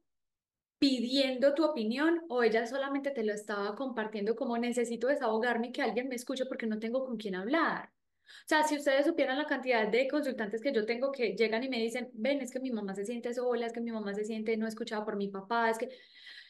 pidiendo 0.78 1.54
tu 1.54 1.64
opinión 1.64 2.22
o 2.28 2.42
ella 2.42 2.66
solamente 2.66 3.10
te 3.10 3.24
lo 3.24 3.32
estaba 3.32 3.74
compartiendo 3.74 4.36
como 4.36 4.56
necesito 4.58 5.08
desahogarme 5.08 5.68
y 5.68 5.72
que 5.72 5.82
alguien 5.82 6.08
me 6.08 6.14
escuche 6.14 6.46
porque 6.46 6.66
no 6.66 6.78
tengo 6.78 7.04
con 7.04 7.16
quién 7.16 7.34
hablar. 7.34 7.90
O 8.28 8.48
sea, 8.48 8.62
si 8.64 8.76
ustedes 8.76 9.06
supieran 9.06 9.38
la 9.38 9.46
cantidad 9.46 9.88
de 9.88 10.06
consultantes 10.08 10.60
que 10.62 10.72
yo 10.72 10.84
tengo 10.86 11.10
que 11.10 11.34
llegan 11.34 11.64
y 11.64 11.68
me 11.68 11.78
dicen, 11.78 12.10
ven, 12.12 12.40
es 12.42 12.52
que 12.52 12.60
mi 12.60 12.70
mamá 12.70 12.94
se 12.94 13.04
siente 13.04 13.32
sola, 13.34 13.66
es 13.66 13.72
que 13.72 13.80
mi 13.80 13.90
mamá 13.90 14.14
se 14.14 14.24
siente 14.24 14.56
no 14.56 14.66
escuchada 14.68 15.04
por 15.04 15.16
mi 15.16 15.28
papá, 15.28 15.70
es 15.70 15.78
que 15.78 15.88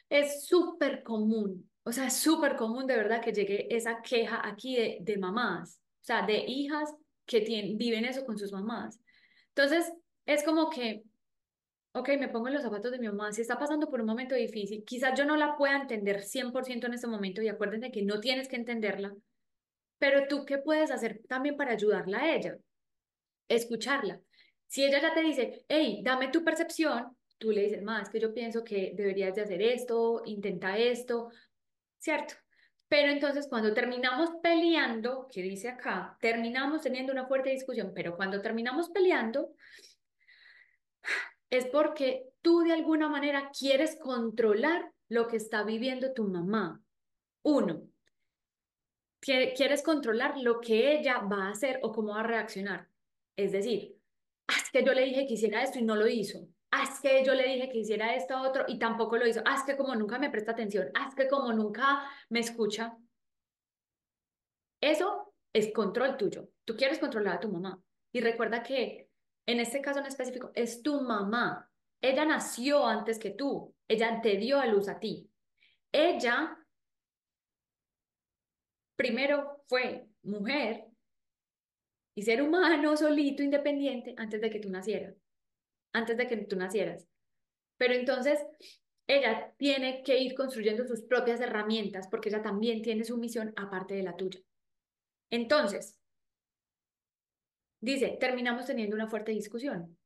es 0.09 0.46
súper 0.46 1.03
común, 1.03 1.70
o 1.85 1.92
sea, 1.92 2.07
es 2.07 2.14
súper 2.16 2.57
común 2.57 2.87
de 2.87 2.96
verdad 2.96 3.22
que 3.22 3.33
llegue 3.33 3.74
esa 3.74 4.03
queja 4.03 4.46
aquí 4.46 4.77
de, 4.77 4.98
de 5.01 5.18
mamás, 5.18 5.81
o 6.03 6.05
sea, 6.05 6.27
de 6.27 6.38
hijas 6.38 6.92
que 7.29 7.41
viven 7.77 8.05
eso 8.05 8.25
con 8.25 8.37
sus 8.37 8.51
mamás. 8.51 8.99
Entonces, 9.55 9.93
es 10.27 10.43
como 10.43 10.69
que 10.71 11.05
ok, 11.99 12.11
me 12.19 12.29
pongo 12.29 12.49
en 12.49 12.55
los 12.55 12.62
zapatos 12.62 12.91
de 12.93 12.99
mi 12.99 13.07
mamá, 13.07 13.33
si 13.33 13.41
está 13.41 13.59
pasando 13.59 13.88
por 13.88 14.01
un 14.01 14.07
momento 14.07 14.35
difícil, 14.35 14.85
quizás 14.85 15.19
yo 15.19 15.25
no 15.25 15.37
la 15.37 15.57
pueda 15.57 15.77
entender 15.77 16.23
100% 16.23 16.87
en 16.87 16.95
ese 16.95 17.07
momento 17.07 17.43
y 17.43 17.49
acuérdense 17.49 17.91
que 17.91 18.03
no 18.03 18.21
tienes 18.21 18.49
que 18.49 18.57
entenderla, 18.57 19.14
pero 19.99 20.27
tú 20.29 20.45
qué 20.45 20.59
puedes 20.59 20.91
hacer 20.91 21.21
también 21.29 21.57
para 21.57 21.73
ayudarla 21.73 22.19
a 22.21 22.35
ella, 22.35 22.59
escucharla. 23.49 24.21
Si 24.67 24.85
ella 24.85 25.01
ya 25.01 25.14
te 25.14 25.23
dice, 25.23 25.64
hey, 25.69 26.01
dame 26.05 26.29
tu 26.29 26.45
percepción, 26.45 27.17
tú 27.38 27.51
le 27.51 27.62
dices, 27.62 27.83
más 27.83 28.11
que 28.11 28.21
yo 28.21 28.35
pienso 28.35 28.62
que 28.62 28.93
deberías 28.95 29.35
de 29.35 29.43
hacer 29.43 29.62
esto, 29.62 30.23
intenta 30.27 30.77
esto, 30.77 31.31
¿cierto? 31.99 32.35
Pero 32.88 33.11
entonces 33.11 33.46
cuando 33.48 33.74
terminamos 33.74 34.31
peleando, 34.42 35.29
que 35.31 35.42
dice 35.42 35.68
acá, 35.68 36.16
terminamos 36.20 36.83
teniendo 36.83 37.12
una 37.12 37.27
fuerte 37.27 37.51
discusión, 37.51 37.92
pero 37.94 38.16
cuando 38.16 38.40
terminamos 38.40 38.88
peleando, 38.88 39.53
es 41.51 41.66
porque 41.66 42.24
tú 42.40 42.61
de 42.61 42.72
alguna 42.72 43.09
manera 43.09 43.51
quieres 43.57 43.96
controlar 43.96 44.90
lo 45.09 45.29
que 45.29 45.37
está 45.37 45.64
viviendo 45.64 46.12
tu 46.12 46.24
mamá. 46.24 46.83
Uno, 47.42 47.83
quieres 49.20 49.83
controlar 49.83 50.38
lo 50.38 50.61
que 50.61 50.98
ella 50.98 51.18
va 51.18 51.46
a 51.46 51.51
hacer 51.51 51.81
o 51.83 51.92
cómo 51.92 52.12
va 52.14 52.20
a 52.20 52.27
reaccionar. 52.27 52.88
Es 53.37 53.53
decir, 53.53 53.96
ah, 54.48 54.55
es 54.62 54.70
que 54.70 54.85
yo 54.85 54.92
le 54.92 55.05
dije 55.05 55.27
que 55.27 55.35
hiciera 55.35 55.62
esto 55.62 55.79
y 55.79 55.85
no 55.85 55.94
lo 55.94 56.07
hizo. 56.07 56.46
Ah, 56.71 56.85
es 56.85 57.01
que 57.01 57.25
yo 57.25 57.35
le 57.35 57.49
dije 57.49 57.71
que 57.71 57.79
hiciera 57.79 58.15
esto 58.15 58.41
otro 58.41 58.65
y 58.69 58.79
tampoco 58.79 59.17
lo 59.17 59.27
hizo. 59.27 59.41
Ah, 59.45 59.57
es 59.57 59.63
que 59.65 59.77
como 59.77 59.95
nunca 59.95 60.19
me 60.19 60.31
presta 60.31 60.53
atención. 60.53 60.91
Ah, 60.95 61.07
es 61.09 61.15
que 61.15 61.29
como 61.29 61.53
nunca 61.53 62.05
me 62.29 62.41
escucha. 62.41 62.97
Eso 64.81 65.35
es 65.53 65.73
control 65.73 66.17
tuyo. 66.17 66.51
Tú 66.65 66.77
quieres 66.77 66.99
controlar 66.99 67.37
a 67.37 67.41
tu 67.41 67.51
mamá. 67.51 67.83
Y 68.13 68.21
recuerda 68.21 68.63
que 68.63 69.09
en 69.47 69.61
este 69.61 69.81
caso 69.81 70.01
en 70.01 70.07
específico 70.07 70.51
es 70.55 70.83
tu 70.83 71.01
mamá. 71.01 71.71
Ella 72.03 72.25
nació 72.25 72.87
antes 72.87 73.19
que 73.19 73.31
tú. 73.31 73.75
Ella 73.89 74.21
te 74.23 74.37
dio 74.37 74.61
a 74.61 74.67
luz 74.67 74.89
a 74.89 74.99
ti. 74.99 75.31
Ella 75.91 76.59
primero 78.97 79.63
fue 79.69 80.09
mujer 80.23 80.87
y 82.15 82.23
ser 82.23 82.43
humano 82.43 82.97
solito, 82.97 83.45
independiente, 83.45 84.13
antes 84.19 84.41
de 84.41 84.51
que 84.51 84.59
tú 84.59 84.69
nacieras. 84.71 85.15
Antes 85.92 86.16
de 86.16 86.27
que 86.27 86.37
tú 86.37 86.57
nacieras. 86.57 87.07
Pero 87.77 87.94
entonces 87.94 88.40
ella 89.07 89.55
tiene 89.57 90.03
que 90.03 90.18
ir 90.18 90.35
construyendo 90.35 90.87
sus 90.87 91.03
propias 91.03 91.40
herramientas 91.40 92.09
porque 92.09 92.29
ella 92.29 92.42
también 92.42 92.83
tiene 92.83 93.05
su 93.05 93.16
misión 93.16 93.53
aparte 93.57 93.94
de 93.94 94.03
la 94.03 94.16
tuya. 94.16 94.40
Entonces, 95.31 95.98
dice, 97.81 98.16
terminamos 98.20 98.66
teniendo 98.66 98.94
una 98.94 99.09
fuerte 99.09 99.33
discusión. 99.33 99.96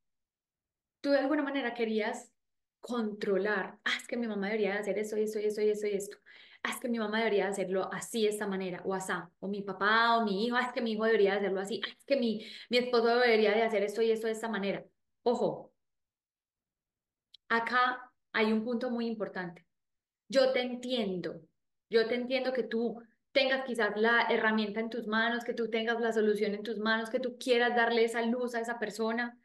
Tú 1.01 1.11
de 1.11 1.19
alguna 1.19 1.43
manera 1.43 1.75
querías 1.75 2.33
controlar, 2.81 3.79
ah, 3.85 3.97
es 3.97 4.07
que 4.07 4.17
mi 4.17 4.27
mamá 4.27 4.47
debería 4.47 4.79
hacer 4.79 4.99
eso 4.99 5.17
y 5.17 5.23
eso 5.23 5.41
y 5.41 5.47
eso 5.47 5.63
y 5.63 5.71
eso 5.71 5.87
y 5.87 5.95
esto. 5.95 6.19
Ah, 6.63 6.71
es 6.71 6.81
que 6.81 6.89
mi 6.89 6.99
mamá 6.99 7.19
debería 7.19 7.49
hacerlo 7.49 7.93
así, 7.93 8.23
de 8.23 8.29
esta 8.29 8.47
manera, 8.47 8.83
o 8.85 8.95
así, 8.95 9.13
o 9.41 9.49
mi 9.49 9.63
papá 9.63 10.17
o 10.17 10.25
mi 10.25 10.47
hijo, 10.47 10.57
ah, 10.57 10.63
es 10.67 10.73
que 10.73 10.81
mi 10.81 10.93
hijo 10.93 11.05
debería 11.05 11.35
hacerlo 11.35 11.61
así, 11.61 11.81
ah, 11.85 11.91
es 11.97 12.05
que 12.05 12.17
mi, 12.17 12.45
mi 12.71 12.79
esposo 12.79 13.07
debería 13.19 13.53
de 13.53 13.63
hacer 13.63 13.83
esto 13.83 14.03
y 14.03 14.13
esto 14.13 14.29
de 14.29 14.33
esta 14.35 14.49
manera. 14.49 14.85
Ojo, 15.25 15.72
acá 17.57 18.11
hay 18.33 18.53
un 18.53 18.65
punto 18.65 18.91
muy 18.91 19.07
importante. 19.07 19.67
Yo 20.29 20.53
te 20.53 20.63
entiendo, 20.63 21.43
yo 21.91 22.09
te 22.09 22.15
entiendo 22.15 22.53
que 22.53 22.63
tú 22.63 23.03
tengas 23.33 23.65
quizás 23.67 23.97
la 23.97 24.23
herramienta 24.31 24.81
en 24.81 24.89
tus 24.89 25.07
manos, 25.07 25.45
que 25.45 25.53
tú 25.53 25.69
tengas 25.69 26.01
la 26.01 26.13
solución 26.13 26.55
en 26.55 26.63
tus 26.63 26.79
manos, 26.79 27.11
que 27.11 27.21
tú 27.21 27.37
quieras 27.39 27.77
darle 27.77 28.05
esa 28.05 28.23
luz 28.23 28.55
a 28.55 28.61
esa 28.61 28.79
persona. 28.79 29.39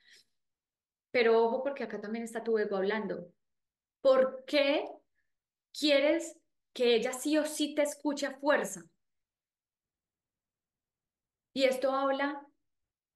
Pero 1.12 1.44
ojo, 1.44 1.64
porque 1.64 1.84
acá 1.84 2.00
también 2.00 2.24
está 2.24 2.44
tu 2.44 2.58
ego 2.58 2.78
hablando. 2.78 3.28
¿Por 4.02 4.46
qué 4.46 4.86
quieres 5.78 6.38
que 6.74 6.96
ella 6.96 7.12
sí 7.12 7.38
o 7.38 7.46
sí 7.46 7.76
te 7.76 7.82
escuche 7.82 8.26
a 8.26 8.38
fuerza? 8.38 8.84
Y 11.54 11.64
esto 11.64 11.92
habla, 11.92 12.46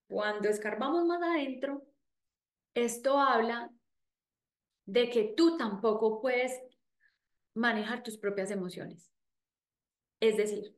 cuando 0.10 0.50
escarbamos 0.50 1.06
más 1.06 1.22
adentro, 1.22 1.84
esto 2.74 3.20
habla 3.20 3.72
de 4.92 5.10
que 5.10 5.24
tú 5.38 5.56
tampoco 5.56 6.20
puedes 6.20 6.52
manejar 7.56 8.04
tus 8.04 8.18
propias 8.18 8.52
emociones. 8.52 9.10
Es 10.20 10.36
decir, 10.36 10.76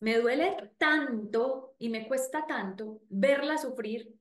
me 0.00 0.18
duele 0.18 0.72
tanto 0.76 1.76
y 1.78 1.88
me 1.88 2.08
cuesta 2.08 2.46
tanto 2.46 3.00
verla 3.08 3.56
sufrir. 3.56 4.12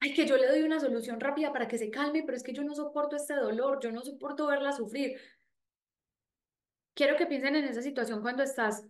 Ay, 0.00 0.12
que 0.12 0.26
yo 0.26 0.36
le 0.36 0.48
doy 0.48 0.62
una 0.62 0.80
solución 0.80 1.20
rápida 1.20 1.52
para 1.52 1.68
que 1.68 1.78
se 1.78 1.88
calme, 1.88 2.24
pero 2.24 2.36
es 2.36 2.42
que 2.42 2.52
yo 2.52 2.64
no 2.64 2.74
soporto 2.74 3.14
este 3.14 3.34
dolor, 3.34 3.78
yo 3.80 3.92
no 3.92 4.02
soporto 4.02 4.48
verla 4.48 4.72
sufrir. 4.72 5.16
Quiero 6.94 7.16
que 7.16 7.26
piensen 7.26 7.54
en 7.54 7.66
esa 7.66 7.82
situación 7.82 8.22
cuando 8.22 8.42
estás 8.42 8.84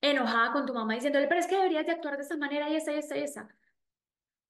enojada 0.00 0.52
con 0.52 0.66
tu 0.66 0.74
mamá 0.74 0.94
diciéndole, 0.94 1.28
pero 1.28 1.38
es 1.38 1.46
que 1.46 1.56
deberías 1.56 1.86
de 1.86 1.92
actuar 1.92 2.16
de 2.16 2.24
esta 2.24 2.36
manera 2.36 2.68
y 2.68 2.74
esa 2.74 2.92
y 2.92 2.98
esa 2.98 3.16
y 3.16 3.22
esa. 3.22 3.48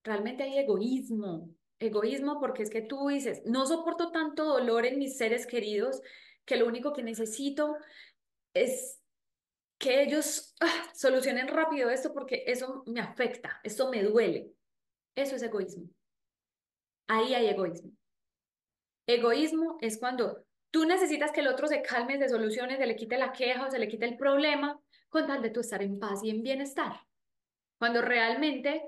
Realmente 0.03 0.45
hay 0.45 0.59
egoísmo, 0.59 1.55
egoísmo 1.79 2.41
porque 2.41 2.63
es 2.63 2.71
que 2.71 2.83
tú 2.83 3.09
dices, 3.09 3.43
no 3.45 3.67
soporto 3.67 4.11
tanto 4.11 4.45
dolor 4.45 4.87
en 4.87 4.99
mis 4.99 5.17
seres 5.17 5.47
queridos 5.47 6.01
que 6.45 6.57
lo 6.57 6.67
único 6.67 6.93
que 6.93 7.03
necesito 7.03 7.77
es 8.55 9.01
que 9.79 10.03
ellos 10.03 10.55
ah, 10.61 10.91
solucionen 10.95 11.49
rápido 11.49 11.91
esto 11.91 12.13
porque 12.13 12.45
eso 12.47 12.85
me 12.87 13.01
afecta, 13.01 13.61
esto 13.65 13.91
me 13.91 14.03
duele. 14.03 14.53
Eso 15.15 15.37
es 15.37 15.43
egoísmo. 15.43 15.89
Ahí 17.07 17.35
hay 17.35 17.47
egoísmo. 17.47 17.93
Egoísmo 19.07 19.79
es 19.81 19.99
cuando 19.99 20.45
tú 20.71 20.87
necesitas 20.87 21.31
que 21.31 21.41
el 21.41 21.49
otro 21.49 21.67
se 21.67 21.83
calme, 21.83 22.19
se 22.19 22.29
solucione, 22.29 22.77
se 22.77 22.87
le 22.87 22.97
quite 22.97 23.19
la 23.19 23.33
queja 23.33 23.67
o 23.67 23.71
se 23.71 23.79
le 23.79 23.89
quite 23.89 24.07
el 24.07 24.17
problema 24.17 24.81
con 25.09 25.27
tal 25.27 25.43
de 25.43 25.51
tú 25.51 25.61
estar 25.61 25.83
en 25.83 25.99
paz 25.99 26.25
y 26.25 26.31
en 26.31 26.43
bienestar. 26.43 27.01
Cuando 27.79 28.01
realmente 28.01 28.83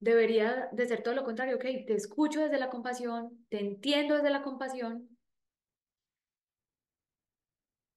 debería 0.00 0.68
de 0.72 0.86
ser 0.86 1.02
todo 1.02 1.14
lo 1.14 1.24
contrario, 1.24 1.56
ok, 1.56 1.64
te 1.86 1.94
escucho 1.94 2.40
desde 2.40 2.58
la 2.58 2.70
compasión, 2.70 3.46
te 3.48 3.60
entiendo 3.60 4.14
desde 4.14 4.30
la 4.30 4.42
compasión 4.42 5.16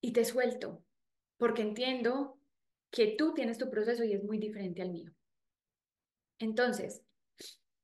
y 0.02 0.14
te 0.14 0.26
suelto 0.26 0.84
porque 1.38 1.64
entiendo 1.64 2.38
que 2.92 3.16
tú 3.18 3.34
tienes 3.34 3.58
tu 3.58 3.70
proceso 3.70 4.04
y 4.04 4.14
es 4.14 4.24
muy 4.24 4.38
diferente 4.38 4.84
al 4.84 4.92
mío. 4.92 5.12
Entonces, 6.38 7.04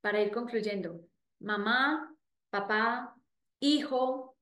para 0.02 0.22
ir 0.22 0.32
concluyendo, 0.32 1.02
mamá, 1.40 2.16
papá, 2.52 3.16
hijo 3.60 4.38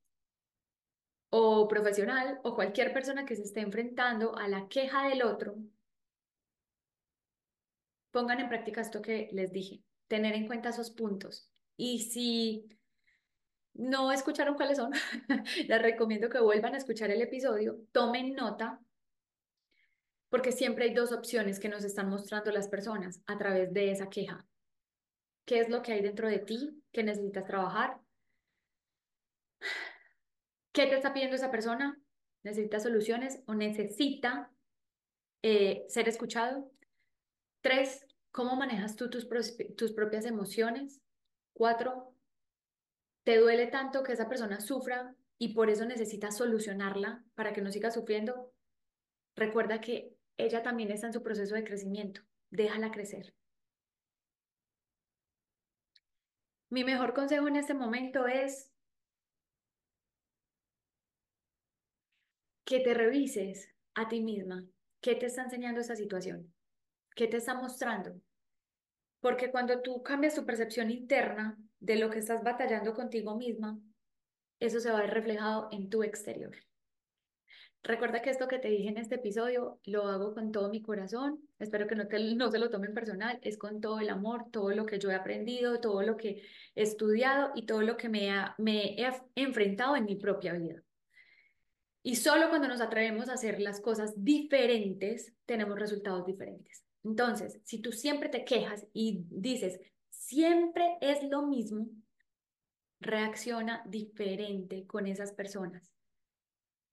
o 1.30 1.68
profesional 1.68 2.40
o 2.44 2.56
cualquier 2.56 2.92
persona 2.94 3.26
que 3.26 3.36
se 3.36 3.44
esté 3.44 3.62
enfrentando 3.62 4.38
a 4.38 4.48
la 4.48 4.68
queja 4.68 5.08
del 5.08 5.24
otro, 5.24 5.56
pongan 8.16 8.40
en 8.40 8.48
práctica 8.48 8.80
esto 8.80 9.02
que 9.02 9.28
les 9.34 9.52
dije, 9.52 9.84
tener 10.08 10.36
en 10.36 10.48
cuenta 10.48 10.70
esos 10.70 10.90
puntos. 10.90 11.52
Y 11.76 12.00
si 12.00 12.66
no 13.74 14.14
escucharon 14.14 14.56
cuáles 14.56 14.78
son, 14.78 14.94
les 15.68 15.82
recomiendo 15.82 16.30
que 16.30 16.40
vuelvan 16.40 16.76
a 16.76 16.78
escuchar 16.78 17.12
el 17.12 17.22
episodio, 17.22 17.78
tomen 17.92 18.34
nota 18.34 18.80
porque 20.30 20.54
siempre 20.54 20.86
hay 20.86 20.94
dos 20.94 21.12
opciones 21.12 21.60
que 21.60 21.68
nos 21.68 21.84
están 21.84 22.08
mostrando 22.08 22.52
las 22.52 22.70
personas 22.70 23.22
a 23.26 23.38
través 23.38 23.74
de 23.74 23.92
esa 23.92 24.10
queja. 24.10 24.48
¿Qué 25.44 25.60
es 25.60 25.68
lo 25.68 25.82
que 25.82 25.92
hay 25.92 26.02
dentro 26.02 26.30
de 26.30 26.40
ti 26.40 26.82
que 26.94 27.04
necesitas 27.04 27.44
trabajar? 27.44 28.00
¿Qué 30.72 30.88
te 30.88 30.96
está 30.96 31.12
pidiendo 31.12 31.36
esa 31.36 31.52
persona? 31.52 32.00
¿Necesita 32.44 32.80
soluciones 32.80 33.42
o 33.46 33.56
necesita 33.56 34.52
eh, 35.42 35.84
ser 35.90 36.08
escuchado? 36.08 36.72
Tres, 37.66 38.05
¿Cómo 38.36 38.58
manejas 38.58 38.98
tú 38.98 39.10
tus, 39.10 39.30
tus 39.78 39.94
propias 39.94 40.26
emociones? 40.26 41.00
Cuatro, 41.54 42.14
¿te 43.24 43.38
duele 43.38 43.68
tanto 43.68 44.04
que 44.04 44.12
esa 44.12 44.28
persona 44.28 44.60
sufra 44.60 45.16
y 45.38 45.54
por 45.54 45.70
eso 45.70 45.86
necesitas 45.86 46.36
solucionarla 46.36 47.24
para 47.36 47.54
que 47.54 47.62
no 47.62 47.72
siga 47.72 47.92
sufriendo? 47.92 48.54
Recuerda 49.38 49.80
que 49.80 50.18
ella 50.36 50.64
también 50.64 50.92
está 50.92 51.08
en 51.08 51.14
su 51.14 51.24
proceso 51.24 51.56
de 51.56 51.64
crecimiento. 51.64 52.24
Déjala 52.50 52.92
crecer. 52.92 53.34
Mi 56.70 56.84
mejor 56.84 57.14
consejo 57.14 57.48
en 57.48 57.56
este 57.56 57.74
momento 57.74 58.28
es 58.28 58.70
que 62.66 62.82
te 62.82 62.94
revises 62.94 63.70
a 63.94 64.10
ti 64.10 64.20
misma 64.20 64.66
qué 65.00 65.16
te 65.16 65.28
está 65.28 65.44
enseñando 65.44 65.80
esa 65.80 65.96
situación, 65.96 66.54
qué 67.16 67.28
te 67.28 67.38
está 67.38 67.54
mostrando, 67.54 68.20
porque 69.26 69.50
cuando 69.50 69.82
tú 69.82 70.04
cambias 70.04 70.36
tu 70.36 70.46
percepción 70.46 70.92
interna 70.92 71.58
de 71.80 71.96
lo 71.96 72.12
que 72.12 72.20
estás 72.20 72.44
batallando 72.44 72.94
contigo 72.94 73.36
misma, 73.36 73.80
eso 74.60 74.80
se 74.80 74.92
va 74.92 75.00
a 75.00 75.02
ver 75.02 75.16
reflejado 75.16 75.68
en 75.72 75.90
tu 75.90 76.04
exterior. 76.04 76.56
Recuerda 77.82 78.22
que 78.22 78.30
esto 78.30 78.48
que 78.48 78.60
te 78.60 78.68
dije 78.68 78.88
en 78.88 79.00
este 79.00 79.16
episodio 79.16 79.80
lo 79.86 80.04
hago 80.10 80.36
con 80.36 80.52
todo 80.52 80.70
mi 80.70 80.84
corazón. 80.84 81.40
Espero 81.58 81.88
que 81.88 81.96
no, 81.96 82.08
te, 82.08 82.36
no 82.36 82.52
se 82.52 82.60
lo 82.60 82.70
tomen 82.70 82.94
personal. 82.94 83.40
Es 83.42 83.58
con 83.58 83.82
todo 83.82 84.00
el 84.00 84.10
amor, 84.10 84.46
todo 84.52 84.70
lo 84.70 84.86
que 84.86 85.00
yo 85.00 85.10
he 85.10 85.16
aprendido, 85.16 85.80
todo 85.80 86.04
lo 86.04 86.18
que 86.18 86.44
he 86.76 86.84
estudiado 86.84 87.52
y 87.56 87.66
todo 87.66 87.82
lo 87.82 87.98
que 87.98 88.10
me, 88.10 88.30
ha, 88.30 88.54
me 88.60 88.94
he 88.94 89.12
enfrentado 89.34 89.96
en 89.96 90.06
mi 90.06 90.18
propia 90.18 90.54
vida. 90.54 90.84
Y 92.04 92.18
solo 92.18 92.50
cuando 92.50 92.68
nos 92.68 92.80
atrevemos 92.80 93.28
a 93.30 93.34
hacer 93.34 93.60
las 93.60 93.82
cosas 93.82 94.14
diferentes, 94.16 95.34
tenemos 95.48 95.80
resultados 95.80 96.28
diferentes. 96.28 96.86
Entonces, 97.06 97.62
si 97.64 97.82
tú 97.82 97.92
siempre 97.92 98.30
te 98.30 98.44
quejas 98.44 98.88
y 98.92 99.26
dices, 99.30 99.80
siempre 100.10 100.98
es 101.02 101.24
lo 101.24 101.44
mismo, 101.44 101.88
reacciona 103.00 103.84
diferente 103.86 104.88
con 104.88 105.06
esas 105.06 105.32
personas. 105.32 105.94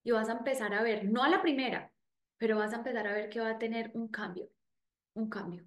Y 0.05 0.11
vas 0.11 0.29
a 0.29 0.33
empezar 0.33 0.75
a 0.75 0.83
ver, 0.83 1.07
no 1.07 1.25
a 1.25 1.31
la 1.31 1.41
primera, 1.41 1.91
pero 2.37 2.59
vas 2.59 2.75
a 2.75 2.77
empezar 2.77 3.07
a 3.07 3.15
ver 3.15 3.31
que 3.31 3.41
va 3.41 3.51
a 3.51 3.59
tener 3.59 3.91
un 3.95 4.09
cambio, 4.09 4.51
un 5.15 5.31
cambio 5.31 5.65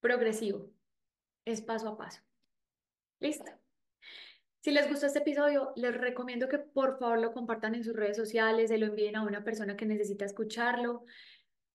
progresivo, 0.00 0.70
es 1.44 1.60
paso 1.60 1.88
a 1.88 1.96
paso. 1.96 2.22
¿Listo? 3.18 3.50
Si 4.60 4.70
les 4.70 4.88
gustó 4.88 5.06
este 5.06 5.20
episodio, 5.20 5.72
les 5.74 5.96
recomiendo 5.96 6.48
que 6.48 6.58
por 6.58 6.98
favor 7.00 7.18
lo 7.18 7.32
compartan 7.32 7.74
en 7.74 7.82
sus 7.82 7.96
redes 7.96 8.16
sociales, 8.16 8.68
se 8.68 8.78
lo 8.78 8.86
envíen 8.86 9.16
a 9.16 9.24
una 9.24 9.42
persona 9.42 9.76
que 9.76 9.86
necesita 9.86 10.24
escucharlo, 10.24 11.04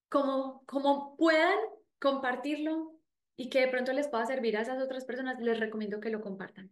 como, 0.07 0.63
como 0.65 1.17
puedan 1.17 1.57
compartirlo 2.01 2.99
y 3.37 3.49
que 3.49 3.61
de 3.61 3.67
pronto 3.67 3.93
les 3.93 4.09
pueda 4.09 4.25
servir 4.25 4.57
a 4.57 4.61
esas 4.61 4.81
otras 4.81 5.05
personas, 5.05 5.39
les 5.39 5.59
recomiendo 5.59 5.99
que 5.99 6.09
lo 6.09 6.21
compartan. 6.21 6.69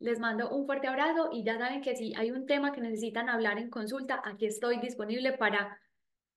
Les 0.00 0.18
mando 0.18 0.50
un 0.50 0.66
fuerte 0.66 0.88
abrazo 0.88 1.28
y 1.30 1.44
ya 1.44 1.58
saben 1.58 1.82
que 1.82 1.94
si 1.94 2.14
hay 2.16 2.32
un 2.32 2.46
tema 2.46 2.72
que 2.72 2.80
necesitan 2.80 3.28
hablar 3.28 3.58
en 3.58 3.70
consulta, 3.70 4.20
aquí 4.24 4.46
estoy 4.46 4.80
disponible 4.80 5.32
para 5.32 5.78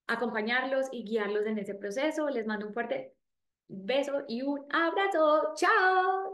acompañarlos 0.06 0.88
y 0.92 1.04
guiarlos 1.04 1.48
en 1.48 1.58
ese 1.58 1.74
proceso. 1.74 2.30
Les 2.30 2.46
mando 2.46 2.68
un 2.68 2.74
fuerte 2.74 3.16
beso 3.68 4.24
y 4.28 4.44
un 4.44 4.66
abrazo. 4.72 5.54
¡Chao! 5.56 6.26